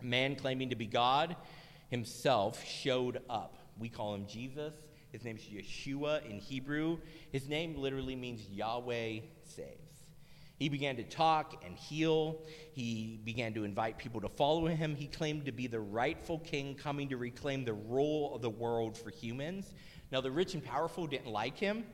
A 0.00 0.04
man 0.04 0.36
claiming 0.36 0.70
to 0.70 0.76
be 0.76 0.86
God 0.86 1.36
himself 1.88 2.64
showed 2.64 3.22
up. 3.30 3.56
We 3.78 3.88
call 3.88 4.14
him 4.14 4.26
Jesus. 4.26 4.74
His 5.16 5.24
name 5.24 5.38
is 5.38 5.44
Yeshua 5.44 6.30
in 6.30 6.38
Hebrew. 6.40 6.98
His 7.32 7.48
name 7.48 7.74
literally 7.78 8.14
means 8.14 8.46
Yahweh 8.50 9.20
saves. 9.44 10.02
He 10.58 10.68
began 10.68 10.96
to 10.96 11.04
talk 11.04 11.64
and 11.64 11.74
heal. 11.74 12.42
He 12.74 13.18
began 13.24 13.54
to 13.54 13.64
invite 13.64 13.96
people 13.96 14.20
to 14.20 14.28
follow 14.28 14.66
him. 14.66 14.94
He 14.94 15.06
claimed 15.06 15.46
to 15.46 15.52
be 15.52 15.68
the 15.68 15.80
rightful 15.80 16.40
king 16.40 16.74
coming 16.74 17.08
to 17.08 17.16
reclaim 17.16 17.64
the 17.64 17.72
rule 17.72 18.34
of 18.34 18.42
the 18.42 18.50
world 18.50 18.98
for 18.98 19.08
humans. 19.08 19.72
Now, 20.12 20.20
the 20.20 20.30
rich 20.30 20.52
and 20.52 20.62
powerful 20.62 21.06
didn't 21.06 21.32
like 21.32 21.56
him 21.56 21.86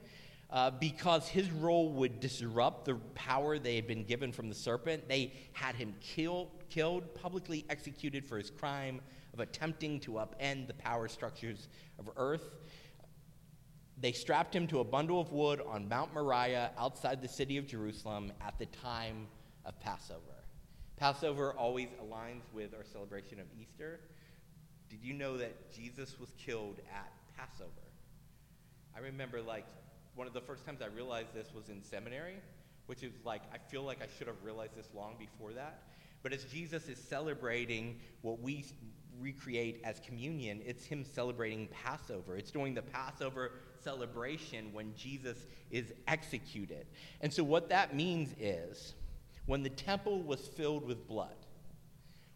uh, 0.50 0.72
because 0.72 1.28
his 1.28 1.48
role 1.52 1.92
would 1.92 2.18
disrupt 2.18 2.86
the 2.86 2.96
power 3.14 3.56
they 3.56 3.76
had 3.76 3.86
been 3.86 4.02
given 4.02 4.32
from 4.32 4.48
the 4.48 4.54
serpent. 4.56 5.08
They 5.08 5.32
had 5.52 5.76
him 5.76 5.94
kill, 6.00 6.50
killed, 6.70 7.14
publicly 7.14 7.64
executed 7.70 8.26
for 8.26 8.36
his 8.36 8.50
crime 8.50 9.00
of 9.32 9.38
attempting 9.38 10.00
to 10.00 10.14
upend 10.14 10.66
the 10.66 10.74
power 10.74 11.06
structures 11.06 11.68
of 12.00 12.10
earth. 12.16 12.50
They 14.02 14.10
strapped 14.10 14.54
him 14.54 14.66
to 14.66 14.80
a 14.80 14.84
bundle 14.84 15.20
of 15.20 15.30
wood 15.30 15.62
on 15.64 15.88
Mount 15.88 16.12
Moriah 16.12 16.72
outside 16.76 17.22
the 17.22 17.28
city 17.28 17.56
of 17.56 17.68
Jerusalem 17.68 18.32
at 18.44 18.58
the 18.58 18.66
time 18.66 19.28
of 19.64 19.78
Passover. 19.78 20.20
Passover 20.96 21.52
always 21.52 21.86
aligns 22.02 22.42
with 22.52 22.74
our 22.74 22.82
celebration 22.82 23.38
of 23.38 23.46
Easter. 23.56 24.00
Did 24.90 25.04
you 25.04 25.14
know 25.14 25.36
that 25.36 25.72
Jesus 25.72 26.18
was 26.18 26.32
killed 26.36 26.80
at 26.92 27.12
Passover? 27.36 27.70
I 28.96 28.98
remember, 28.98 29.40
like, 29.40 29.66
one 30.16 30.26
of 30.26 30.32
the 30.32 30.40
first 30.40 30.66
times 30.66 30.82
I 30.82 30.86
realized 30.86 31.32
this 31.32 31.54
was 31.54 31.68
in 31.68 31.80
seminary, 31.80 32.40
which 32.86 33.04
is 33.04 33.12
like, 33.24 33.42
I 33.54 33.58
feel 33.58 33.84
like 33.84 34.02
I 34.02 34.08
should 34.18 34.26
have 34.26 34.42
realized 34.42 34.74
this 34.74 34.88
long 34.92 35.14
before 35.16 35.52
that. 35.52 35.84
But 36.24 36.32
as 36.32 36.42
Jesus 36.46 36.88
is 36.88 36.98
celebrating 36.98 38.00
what 38.22 38.40
we 38.40 38.64
recreate 39.20 39.80
as 39.84 40.00
communion, 40.00 40.60
it's 40.66 40.84
him 40.84 41.04
celebrating 41.04 41.68
Passover. 41.68 42.36
It's 42.36 42.50
during 42.50 42.74
the 42.74 42.82
Passover 42.82 43.52
celebration 43.82 44.72
when 44.72 44.94
Jesus 44.96 45.46
is 45.70 45.92
executed. 46.06 46.86
And 47.20 47.32
so, 47.32 47.44
what 47.44 47.68
that 47.70 47.94
means 47.94 48.34
is 48.38 48.94
when 49.46 49.62
the 49.62 49.70
temple 49.70 50.22
was 50.22 50.40
filled 50.40 50.86
with 50.86 51.06
blood, 51.06 51.36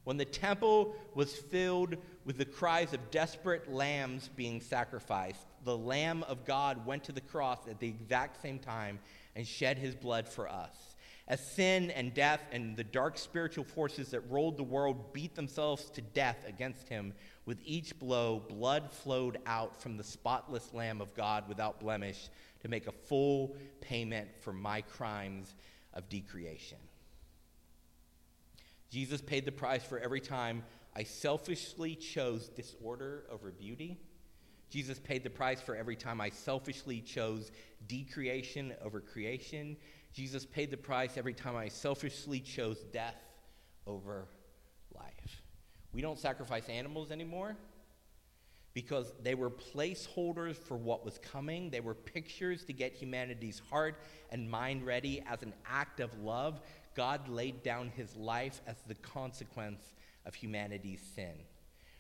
when 0.05 0.17
the 0.17 0.25
temple 0.25 0.95
was 1.15 1.35
filled 1.35 1.97
with 2.25 2.39
the 2.39 2.45
cries 2.45 2.93
of 2.93 3.11
desperate 3.11 3.73
lambs 3.73 4.31
being 4.37 4.61
sacrificed, 4.61 5.47
the 5.65 5.77
Lamb 5.77 6.23
of 6.29 6.45
God 6.45 6.87
went 6.87 7.03
to 7.05 7.13
the 7.13 7.21
cross 7.21 7.67
at 7.69 7.81
the 7.81 7.89
exact 7.89 8.41
same 8.41 8.59
time 8.59 9.01
and 9.35 9.47
shed 9.47 9.79
his 9.79 9.95
blood 9.95 10.29
for 10.29 10.49
us. 10.49 10.96
As 11.29 11.45
sin 11.45 11.91
and 11.91 12.15
death 12.15 12.41
and 12.53 12.77
the 12.77 12.85
dark 12.85 13.19
spiritual 13.19 13.65
forces 13.65 14.11
that 14.11 14.31
ruled 14.31 14.57
the 14.57 14.63
world 14.63 15.13
beat 15.13 15.35
themselves 15.35 15.91
to 15.91 16.01
death 16.01 16.45
against 16.47 16.89
him, 16.89 17.15
with 17.47 17.59
each 17.65 17.99
blow, 17.99 18.41
blood 18.49 18.91
flowed 18.93 19.39
out 19.47 19.81
from 19.81 19.97
the 19.97 20.05
spotless 20.05 20.73
Lamb 20.73 21.01
of 21.01 21.15
God 21.15 21.49
without 21.49 21.81
blemish 21.81 22.29
to 22.61 22.69
make 22.69 22.87
a 22.87 22.93
full 22.93 23.57
payment 23.81 24.29
for 24.41 24.53
my 24.53 24.83
crimes 24.83 25.55
of 25.95 26.09
decreation. 26.09 26.79
Jesus 28.91 29.21
paid 29.21 29.45
the 29.45 29.53
price 29.53 29.83
for 29.83 29.99
every 29.99 30.21
time 30.21 30.63
I 30.95 31.03
selfishly 31.03 31.97
chose 31.97 32.49
disorder 32.49 33.25
over 33.31 33.51
beauty. 33.51 33.99
Jesus 34.71 34.99
paid 34.99 35.23
the 35.23 35.31
price 35.31 35.61
for 35.61 35.77
every 35.77 35.97
time 35.97 36.21
I 36.21 36.31
selfishly 36.31 37.01
chose 37.01 37.51
decreation 37.87 38.75
over 38.83 39.01
creation. 39.01 39.77
Jesus 40.17 40.47
paid 40.47 40.71
the 40.71 40.79
price 40.79 41.19
every 41.19 41.35
time 41.35 41.57
I 41.57 41.69
selfishly 41.69 42.41
chose 42.41 42.79
death 42.91 43.21
over 43.87 44.27
life. 44.95 45.43
We 45.93 46.01
don't 46.01 46.19
sacrifice 46.19 46.71
animals 46.71 47.11
anymore 47.11 47.55
because 48.73 49.13
they 49.23 49.35
were 49.35 49.51
placeholders 49.51 50.57
for 50.57 50.79
what 50.79 51.05
was 51.05 51.19
coming. 51.19 51.69
They 51.69 51.81
were 51.81 51.93
pictures 51.93 52.65
to 52.65 52.73
get 52.73 52.95
humanity's 52.95 53.61
heart 53.69 54.01
and 54.31 54.51
mind 54.51 54.87
ready 54.87 55.23
as 55.31 55.43
an 55.43 55.53
act 55.67 56.01
of 56.01 56.19
love. 56.19 56.63
God 56.95 57.29
laid 57.29 57.63
down 57.63 57.89
his 57.95 58.17
life 58.17 58.63
as 58.67 58.77
the 58.87 58.95
consequence 58.95 59.83
of 60.25 60.35
humanity's 60.35 61.03
sin. 61.15 61.35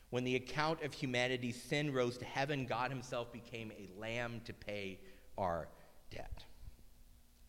When 0.08 0.24
the 0.24 0.36
account 0.36 0.82
of 0.82 0.94
humanity's 0.94 1.62
sin 1.62 1.92
rose 1.92 2.16
to 2.16 2.24
heaven, 2.24 2.64
God 2.64 2.90
himself 2.90 3.30
became 3.30 3.72
a 3.72 4.00
lamb 4.00 4.40
to 4.46 4.54
pay 4.54 5.00
our 5.36 5.68
debt 6.10 6.44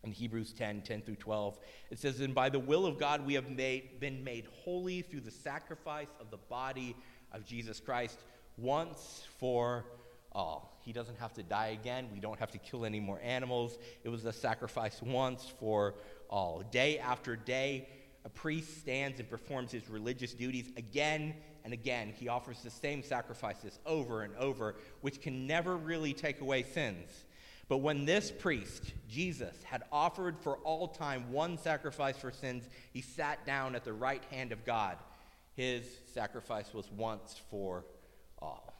in 0.08 0.14
Hebrews 0.14 0.52
10 0.52 0.82
10 0.82 1.02
through 1.02 1.16
12. 1.16 1.58
It 1.90 1.98
says, 1.98 2.20
And 2.20 2.34
by 2.34 2.48
the 2.48 2.58
will 2.58 2.86
of 2.86 2.98
God 2.98 3.24
we 3.24 3.34
have 3.34 3.50
made, 3.50 4.00
been 4.00 4.24
made 4.24 4.46
holy 4.64 5.02
through 5.02 5.20
the 5.20 5.30
sacrifice 5.30 6.08
of 6.18 6.30
the 6.30 6.38
body 6.38 6.96
of 7.32 7.44
Jesus 7.44 7.78
Christ 7.78 8.18
once 8.56 9.24
for 9.38 9.84
all. 10.32 10.78
He 10.80 10.92
doesn't 10.92 11.18
have 11.18 11.34
to 11.34 11.42
die 11.42 11.78
again. 11.80 12.08
We 12.12 12.20
don't 12.20 12.38
have 12.38 12.50
to 12.52 12.58
kill 12.58 12.84
any 12.86 13.00
more 13.00 13.20
animals. 13.22 13.78
It 14.02 14.08
was 14.08 14.24
a 14.24 14.32
sacrifice 14.32 15.02
once 15.02 15.52
for 15.60 15.94
all. 16.30 16.62
Day 16.70 16.98
after 16.98 17.36
day, 17.36 17.88
a 18.24 18.30
priest 18.30 18.80
stands 18.80 19.20
and 19.20 19.28
performs 19.28 19.72
his 19.72 19.88
religious 19.88 20.32
duties 20.32 20.70
again 20.76 21.34
and 21.64 21.72
again. 21.74 22.14
He 22.16 22.28
offers 22.28 22.62
the 22.62 22.70
same 22.70 23.02
sacrifices 23.02 23.78
over 23.84 24.22
and 24.22 24.34
over, 24.36 24.76
which 25.02 25.20
can 25.20 25.46
never 25.46 25.76
really 25.76 26.14
take 26.14 26.40
away 26.40 26.62
sins. 26.62 27.26
But 27.68 27.78
when 27.78 28.06
this 28.06 28.30
priest, 28.30 28.94
Jesus, 29.08 29.62
had 29.62 29.82
offered 29.92 30.38
for 30.40 30.56
all 30.58 30.88
time 30.88 31.30
one 31.30 31.58
sacrifice 31.58 32.16
for 32.16 32.30
sins, 32.30 32.68
he 32.92 33.02
sat 33.02 33.44
down 33.44 33.74
at 33.74 33.84
the 33.84 33.92
right 33.92 34.24
hand 34.30 34.52
of 34.52 34.64
God. 34.64 34.96
His 35.54 35.84
sacrifice 36.14 36.72
was 36.72 36.90
once 36.90 37.36
for 37.50 37.84
all. 38.40 38.74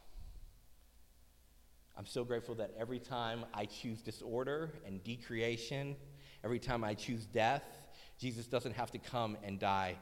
I'm 1.95 2.05
so 2.05 2.23
grateful 2.23 2.55
that 2.55 2.71
every 2.79 2.99
time 2.99 3.45
I 3.53 3.65
choose 3.65 4.01
disorder 4.01 4.71
and 4.87 5.03
decreation, 5.03 5.95
every 6.43 6.59
time 6.59 6.83
I 6.83 6.93
choose 6.93 7.25
death, 7.25 7.63
Jesus 8.17 8.47
doesn't 8.47 8.73
have 8.73 8.89
to 8.91 8.97
come 8.97 9.37
and 9.43 9.59
die 9.59 9.97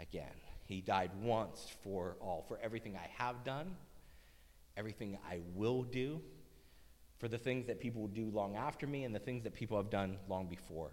again. 0.00 0.32
He 0.64 0.80
died 0.80 1.10
once 1.20 1.68
for 1.82 2.16
all, 2.20 2.44
for 2.48 2.58
everything 2.62 2.96
I 2.96 3.08
have 3.22 3.44
done, 3.44 3.76
everything 4.76 5.18
I 5.30 5.40
will 5.54 5.82
do, 5.82 6.22
for 7.24 7.28
the 7.28 7.38
things 7.38 7.66
that 7.66 7.80
people 7.80 8.02
will 8.02 8.08
do 8.08 8.28
long 8.34 8.54
after 8.54 8.86
me 8.86 9.04
and 9.04 9.14
the 9.14 9.18
things 9.18 9.44
that 9.44 9.54
people 9.54 9.78
have 9.78 9.88
done 9.88 10.18
long 10.28 10.46
before. 10.46 10.90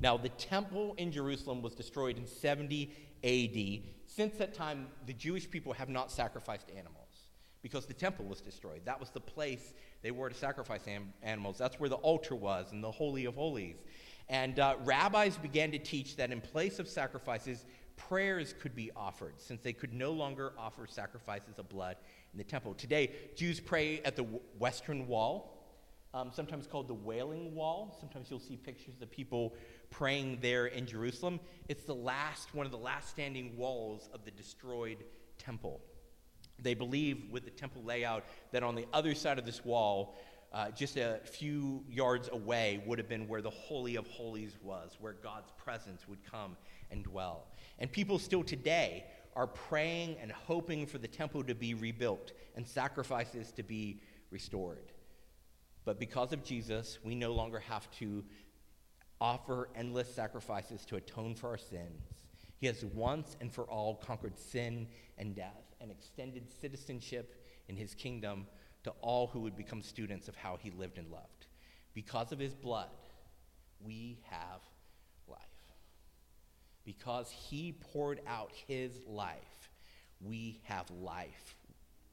Now, 0.00 0.16
the 0.16 0.30
temple 0.30 0.94
in 0.96 1.12
Jerusalem 1.12 1.60
was 1.60 1.74
destroyed 1.74 2.16
in 2.16 2.26
70 2.26 2.90
AD. 3.22 3.92
Since 4.06 4.38
that 4.38 4.54
time, 4.54 4.86
the 5.04 5.12
Jewish 5.12 5.50
people 5.50 5.74
have 5.74 5.90
not 5.90 6.10
sacrificed 6.10 6.70
animals 6.70 7.28
because 7.60 7.84
the 7.84 7.92
temple 7.92 8.24
was 8.24 8.40
destroyed. 8.40 8.80
That 8.86 8.98
was 8.98 9.10
the 9.10 9.20
place 9.20 9.74
they 10.00 10.10
were 10.10 10.30
to 10.30 10.34
sacrifice 10.34 10.88
am- 10.88 11.12
animals. 11.22 11.58
That's 11.58 11.78
where 11.78 11.90
the 11.90 11.96
altar 11.96 12.34
was 12.34 12.72
and 12.72 12.82
the 12.82 12.90
Holy 12.90 13.26
of 13.26 13.34
Holies. 13.34 13.76
And 14.30 14.58
uh, 14.58 14.76
rabbis 14.84 15.36
began 15.36 15.70
to 15.72 15.78
teach 15.78 16.16
that 16.16 16.32
in 16.32 16.40
place 16.40 16.78
of 16.78 16.88
sacrifices, 16.88 17.66
prayers 18.08 18.54
could 18.60 18.74
be 18.74 18.90
offered 18.96 19.34
since 19.38 19.60
they 19.60 19.72
could 19.72 19.92
no 19.92 20.12
longer 20.12 20.52
offer 20.58 20.86
sacrifices 20.86 21.58
of 21.58 21.68
blood 21.68 21.96
in 22.32 22.38
the 22.38 22.44
temple. 22.44 22.74
Today, 22.74 23.10
Jews 23.36 23.60
pray 23.60 24.00
at 24.04 24.16
the 24.16 24.24
Western 24.58 25.06
Wall, 25.06 25.58
um, 26.14 26.30
sometimes 26.32 26.66
called 26.66 26.88
the 26.88 26.94
Wailing 26.94 27.54
Wall. 27.54 27.96
Sometimes 27.98 28.30
you'll 28.30 28.40
see 28.40 28.56
pictures 28.56 29.00
of 29.00 29.10
people 29.10 29.54
praying 29.90 30.38
there 30.40 30.66
in 30.66 30.86
Jerusalem. 30.86 31.40
It's 31.68 31.84
the 31.84 31.94
last, 31.94 32.54
one 32.54 32.66
of 32.66 32.72
the 32.72 32.78
last 32.78 33.08
standing 33.10 33.56
walls 33.56 34.08
of 34.12 34.24
the 34.24 34.30
destroyed 34.30 35.04
temple. 35.38 35.80
They 36.58 36.74
believe, 36.74 37.30
with 37.30 37.44
the 37.44 37.50
temple 37.50 37.82
layout, 37.82 38.24
that 38.52 38.62
on 38.62 38.74
the 38.74 38.86
other 38.92 39.14
side 39.14 39.38
of 39.38 39.46
this 39.46 39.64
wall, 39.64 40.16
uh, 40.52 40.70
just 40.70 40.96
a 40.96 41.18
few 41.24 41.82
yards 41.88 42.28
away, 42.30 42.82
would 42.86 42.98
have 42.98 43.08
been 43.08 43.26
where 43.26 43.40
the 43.40 43.50
Holy 43.50 43.96
of 43.96 44.06
Holies 44.08 44.58
was, 44.62 44.96
where 45.00 45.14
God's 45.14 45.50
presence 45.56 46.06
would 46.06 46.22
come 46.30 46.56
and 46.92 47.02
dwell. 47.04 47.46
And 47.78 47.90
people 47.90 48.18
still 48.18 48.44
today 48.44 49.04
are 49.34 49.46
praying 49.46 50.16
and 50.20 50.30
hoping 50.30 50.86
for 50.86 50.98
the 50.98 51.08
temple 51.08 51.42
to 51.44 51.54
be 51.54 51.74
rebuilt 51.74 52.32
and 52.54 52.66
sacrifices 52.66 53.50
to 53.52 53.62
be 53.62 54.00
restored. 54.30 54.92
But 55.84 55.98
because 55.98 56.32
of 56.32 56.44
Jesus, 56.44 56.98
we 57.02 57.14
no 57.14 57.32
longer 57.32 57.58
have 57.58 57.90
to 57.98 58.24
offer 59.20 59.68
endless 59.74 60.12
sacrifices 60.14 60.84
to 60.86 60.96
atone 60.96 61.34
for 61.34 61.48
our 61.48 61.58
sins. 61.58 62.02
He 62.58 62.66
has 62.66 62.84
once 62.84 63.36
and 63.40 63.52
for 63.52 63.64
all 63.64 63.96
conquered 63.96 64.38
sin 64.38 64.86
and 65.18 65.34
death 65.34 65.74
and 65.80 65.90
extended 65.90 66.44
citizenship 66.60 67.34
in 67.68 67.76
his 67.76 67.94
kingdom 67.94 68.46
to 68.84 68.90
all 69.00 69.28
who 69.28 69.40
would 69.40 69.56
become 69.56 69.82
students 69.82 70.28
of 70.28 70.36
how 70.36 70.58
he 70.60 70.70
lived 70.70 70.98
and 70.98 71.10
loved. 71.10 71.46
Because 71.94 72.32
of 72.32 72.38
his 72.38 72.54
blood, 72.54 72.88
we 73.84 74.18
have 74.28 74.60
because 76.84 77.30
he 77.30 77.72
poured 77.72 78.20
out 78.26 78.50
his 78.66 79.00
life, 79.06 79.70
we 80.20 80.60
have 80.64 80.90
life, 80.90 81.56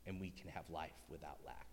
and 0.05 0.19
we 0.19 0.31
can 0.31 0.49
have 0.49 0.69
life 0.69 0.93
without 1.09 1.37
lack. 1.45 1.67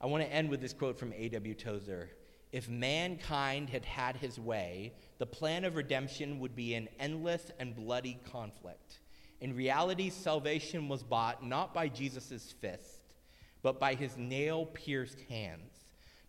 I 0.00 0.06
want 0.06 0.22
to 0.24 0.32
end 0.32 0.48
with 0.48 0.60
this 0.60 0.72
quote 0.72 0.98
from 0.98 1.12
A.W. 1.12 1.54
Tozer. 1.54 2.10
If 2.52 2.68
mankind 2.68 3.70
had 3.70 3.84
had 3.84 4.16
his 4.16 4.40
way, 4.40 4.94
the 5.18 5.26
plan 5.26 5.64
of 5.64 5.76
redemption 5.76 6.40
would 6.40 6.56
be 6.56 6.74
an 6.74 6.88
endless 6.98 7.50
and 7.58 7.76
bloody 7.76 8.18
conflict. 8.32 9.00
In 9.40 9.54
reality, 9.54 10.10
salvation 10.10 10.88
was 10.88 11.02
bought 11.02 11.44
not 11.44 11.72
by 11.72 11.88
Jesus' 11.88 12.52
fist, 12.60 13.14
but 13.62 13.78
by 13.78 13.94
his 13.94 14.16
nail 14.16 14.66
pierced 14.66 15.20
hands 15.28 15.80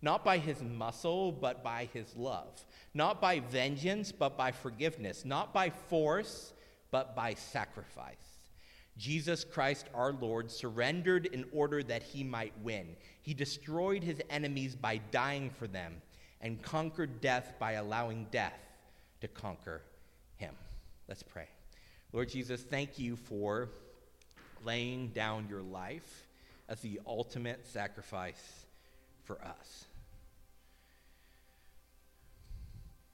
not 0.02 0.26
by 0.26 0.38
his 0.38 0.62
muscle, 0.64 1.32
but 1.32 1.64
by 1.64 1.88
his 1.94 2.16
love, 2.16 2.66
not 2.94 3.22
by 3.22 3.40
vengeance, 3.40 4.12
but 4.12 4.38
by 4.38 4.52
forgiveness, 4.52 5.24
not 5.26 5.54
by 5.54 5.70
force, 5.70 6.54
but 6.92 7.16
by 7.16 7.34
sacrifice. 7.34 8.16
Jesus 8.98 9.44
Christ 9.44 9.88
our 9.94 10.12
Lord 10.12 10.52
surrendered 10.52 11.26
in 11.28 11.46
order 11.54 11.82
that 11.84 12.04
he 12.04 12.24
might 12.24 12.54
win. 12.62 12.96
He 13.22 13.34
destroyed 13.34 14.04
his 14.04 14.22
enemies 14.30 14.76
by 14.76 15.00
dying 15.12 15.50
for 15.50 15.68
them 15.68 16.02
and 16.42 16.62
conquered 16.62 17.22
death 17.22 17.54
by 17.60 17.74
allowing 17.74 18.28
death 18.32 18.60
to 19.22 19.28
conquer 19.28 19.82
him. 20.36 20.54
Let's 21.08 21.24
pray. 21.24 21.48
Lord 22.14 22.30
Jesus, 22.30 22.62
thank 22.62 23.00
you 23.00 23.16
for 23.16 23.70
laying 24.66 25.10
down 25.10 25.48
your 25.50 25.62
life 25.62 26.28
as 26.68 26.82
the 26.82 27.00
ultimate 27.08 27.66
sacrifice 27.66 28.66
for 29.24 29.42
us. 29.44 29.86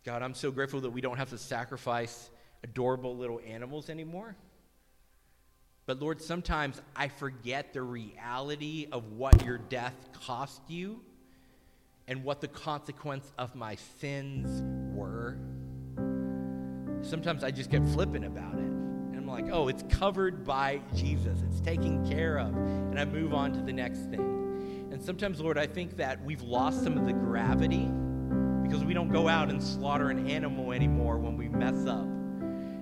God, 0.08 0.24
I'm 0.24 0.34
so 0.34 0.52
grateful 0.52 0.80
that 0.80 0.90
we 0.90 1.02
don't 1.02 1.18
have 1.18 1.32
to 1.32 1.38
sacrifice 1.38 2.30
adorable 2.64 3.18
little 3.18 3.42
animals 3.46 3.90
anymore. 3.90 4.38
But 5.86 6.00
Lord, 6.00 6.22
sometimes 6.22 6.82
I 6.96 7.10
forget 7.10 7.74
the 7.74 7.82
reality 7.82 8.88
of 8.90 9.12
what 9.12 9.44
your 9.44 9.58
death 9.58 9.94
cost 10.26 10.62
you 10.70 11.02
and 12.08 12.24
what 12.24 12.40
the 12.40 12.48
consequence 12.48 13.30
of 13.38 13.54
my 13.54 13.76
sins 14.00 14.64
were. 14.96 15.38
Sometimes 17.02 17.44
I 17.44 17.52
just 17.52 17.70
get 17.70 17.86
flippant 17.90 18.24
about 18.24 18.54
it. 18.54 18.60
And 18.60 19.18
I'm 19.18 19.28
like, 19.28 19.50
oh, 19.52 19.68
it's 19.68 19.84
covered 19.90 20.46
by 20.46 20.80
Jesus, 20.96 21.42
it's 21.42 21.60
taken 21.60 22.10
care 22.10 22.40
of. 22.40 22.56
And 22.56 22.98
I 22.98 23.04
move 23.04 23.34
on 23.34 23.52
to 23.52 23.62
the 23.62 23.74
next 23.74 24.04
thing. 24.04 24.88
And 24.90 25.04
sometimes, 25.04 25.42
Lord, 25.42 25.58
I 25.58 25.68
think 25.68 25.98
that 25.98 26.24
we've 26.24 26.44
lost 26.44 26.82
some 26.82 26.98
of 26.98 27.06
the 27.06 27.12
gravity 27.12 27.90
because 28.68 28.84
we 28.84 28.94
don't 28.94 29.10
go 29.10 29.30
out 29.30 29.50
and 29.50 29.64
slaughter 29.64 30.10
an 30.10 30.30
animal 30.30 30.74
anymore 30.74 31.18
when 31.18 31.38
we 31.38 31.48
mess 31.48 31.88
up. 31.88 32.04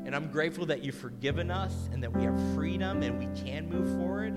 And 0.05 0.15
I'm 0.15 0.31
grateful 0.31 0.65
that 0.67 0.83
you've 0.83 0.95
forgiven 0.95 1.51
us 1.51 1.89
and 1.91 2.01
that 2.01 2.11
we 2.11 2.23
have 2.23 2.35
freedom 2.55 3.03
and 3.03 3.19
we 3.19 3.27
can 3.41 3.69
move 3.69 3.87
forward. 3.99 4.33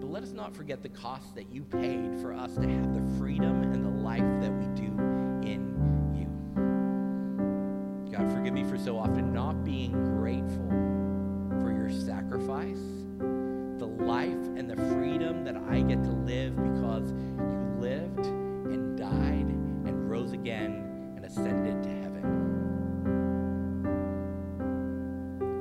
But 0.00 0.10
let 0.10 0.22
us 0.24 0.32
not 0.32 0.56
forget 0.56 0.82
the 0.82 0.88
cost 0.88 1.34
that 1.36 1.52
you 1.52 1.62
paid 1.62 2.20
for 2.20 2.32
us 2.32 2.54
to 2.54 2.68
have 2.68 2.94
the 2.94 3.18
freedom 3.18 3.62
and 3.62 3.84
the 3.84 3.90
life 3.90 4.24
that 4.40 4.52
we 4.52 4.66
do 4.74 4.92
in 5.46 5.72
you. 6.16 6.26
God, 8.10 8.32
forgive 8.32 8.52
me 8.52 8.64
for 8.64 8.78
so 8.78 8.98
often 8.98 9.32
not 9.32 9.64
being 9.64 9.92
grateful 10.18 10.68
for 11.62 11.72
your 11.72 11.90
sacrifice, 11.90 12.82
the 13.78 13.86
life 13.86 14.32
and 14.56 14.68
the 14.68 14.76
freedom 14.94 15.44
that 15.44 15.56
I 15.68 15.80
get 15.82 16.02
to 16.02 16.10
live 16.10 16.56
because 16.56 17.12
you 17.12 17.76
lived 17.80 18.26
and 18.26 18.96
died 18.96 19.55
again 20.24 21.12
and 21.16 21.24
ascended 21.24 21.82
to 21.82 21.88
heaven. 21.88 22.22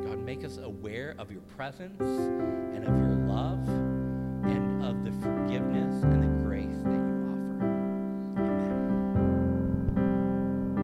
God, 0.06 0.20
make 0.20 0.46
us 0.46 0.58
aware 0.58 1.16
of 1.18 1.32
your 1.32 1.42
presence 1.42 2.02
and 2.02 2.84
of 2.88 2.98
your 2.98 3.16
love 3.28 3.68